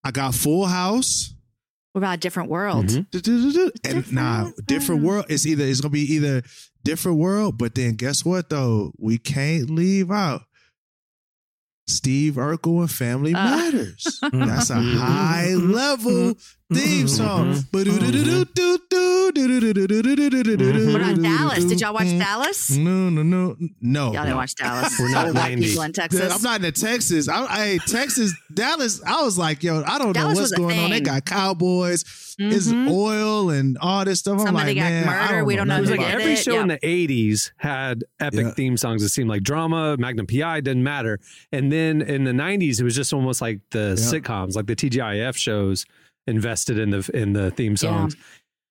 [0.03, 1.33] I got Full House.
[1.93, 2.87] What about a different world?
[2.87, 3.71] Mhm.
[3.83, 5.25] And nah, different world.
[5.29, 6.41] It's either it's gonna be either
[6.83, 8.93] different world, but then guess what though?
[8.97, 10.41] We can't leave out
[11.87, 13.43] Steve Urkel and Family Uh.
[13.43, 14.19] Matters.
[14.31, 16.35] That's a high level
[16.73, 17.63] theme song.
[17.71, 18.01] What about
[21.21, 21.65] Dallas?
[21.65, 22.19] Did y'all watch Mm-hmm.
[22.19, 22.71] Dallas?
[22.71, 24.13] No, no, no, no.
[24.13, 24.97] Y'all didn't watch Dallas.
[24.99, 26.33] We're not white people in Texas.
[26.33, 27.29] I'm not in Texas.
[27.29, 29.01] I, I Texas, Dallas.
[29.05, 30.89] I was like, yo, I don't Dallas know what's going on.
[30.89, 32.03] They got cowboys,
[32.39, 32.89] it's Mhm.
[32.89, 34.39] oil and all this stuff.
[34.39, 35.35] I'm Somebody like, got man, murdered.
[35.37, 36.37] don't We don't know It was who like every it.
[36.39, 36.61] show Yeah.
[36.61, 38.51] in the 80s had epic Yeah.
[38.51, 39.03] theme songs.
[39.03, 41.19] It seemed like drama, Magnum PI, didn't matter.
[41.51, 44.19] And then in the 90s, it was just almost like the Yeah.
[44.19, 45.85] sitcoms, like the TGIF shows
[46.27, 48.15] invested in the in the theme songs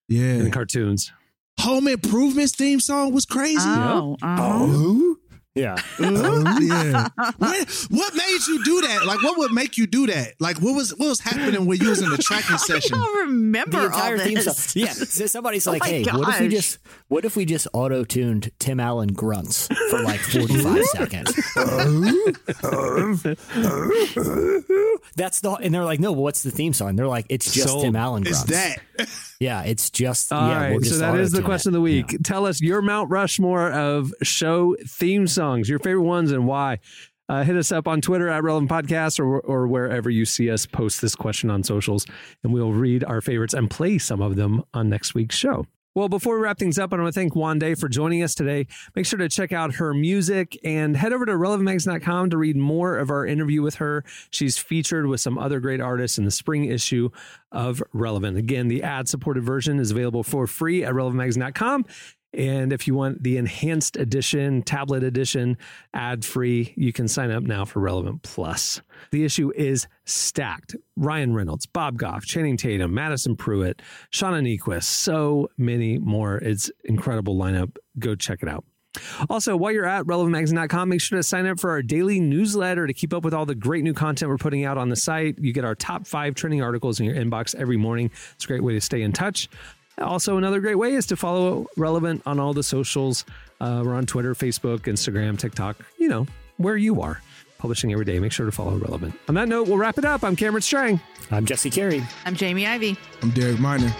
[0.09, 0.23] Yeah.
[0.23, 1.11] and the cartoons.
[1.59, 3.59] Home Improvements theme song was crazy.
[3.61, 4.43] Oh, uh-huh.
[4.43, 5.17] Oh,
[5.55, 5.75] yeah.
[5.99, 7.07] uh, yeah.
[7.37, 9.05] What, what made you do that?
[9.05, 10.33] Like, what would make you do that?
[10.39, 12.97] Like, what was what was happening when you was in the tracking I session?
[12.97, 14.55] don't remember the entire all theme song.
[14.81, 17.67] Yeah, so somebody's Oh like, my "Hey, what if we just what if we just
[17.73, 21.35] auto tuned Tim Allen grunts for like forty five seconds?"
[25.15, 27.83] That's the and they're like, "No, what's the theme song?" They're like, "It's just Sold.
[27.83, 29.09] Tim Allen It's grunts." that.
[29.39, 30.55] Yeah, it's just All yeah.
[30.57, 31.71] right, we'll so that is the question it.
[31.71, 32.15] of the week.
[32.23, 36.79] Tell us your Mount Rushmore of show theme songs, your favorite ones, and why.
[37.29, 40.65] Uh, hit us up on Twitter at Relevant Podcast or, or wherever you see us
[40.65, 42.05] post this question on socials,
[42.43, 45.65] and we'll read our favorites and play some of them on next week's show.
[45.95, 48.65] Well, before we wrap things up, I want to thank Wande for joining us today.
[48.95, 52.97] Make sure to check out her music and head over to relevantmagazine.com to read more
[52.97, 54.03] of our interview with her.
[54.31, 57.09] She's featured with some other great artists in the spring issue
[57.51, 58.37] of Relevant.
[58.37, 61.85] Again, the ad supported version is available for free at relevantmagazine.com.
[62.33, 65.57] And if you want the enhanced edition, tablet edition,
[65.93, 68.81] ad free, you can sign up now for Relevant Plus.
[69.11, 70.75] The issue is stacked.
[70.95, 73.81] Ryan Reynolds, Bob Goff, Channing Tatum, Madison Prewett,
[74.11, 76.37] Shauna Niequist, so many more.
[76.37, 77.77] It's incredible lineup.
[77.99, 78.65] Go check it out.
[79.29, 82.93] Also, while you're at relevantmagazine.com, make sure to sign up for our daily newsletter to
[82.93, 85.37] keep up with all the great new content we're putting out on the site.
[85.39, 88.11] You get our top five trending articles in your inbox every morning.
[88.35, 89.49] It's a great way to stay in touch.
[89.99, 93.25] Also, another great way is to follow Relevant on all the socials.
[93.61, 96.25] Uh, we're on Twitter, Facebook, Instagram, TikTok, you know,
[96.57, 97.21] where you are.
[97.59, 98.19] Publishing every day.
[98.19, 99.13] Make sure to follow Relevant.
[99.29, 100.23] On that note, we'll wrap it up.
[100.23, 100.99] I'm Cameron Strang.
[101.31, 102.03] I'm Jesse Carey.
[102.25, 102.97] I'm Jamie Ivey.
[103.21, 103.93] I'm Derek Minor.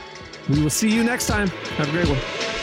[0.50, 1.48] We will see you next time.
[1.48, 2.63] Have a great one.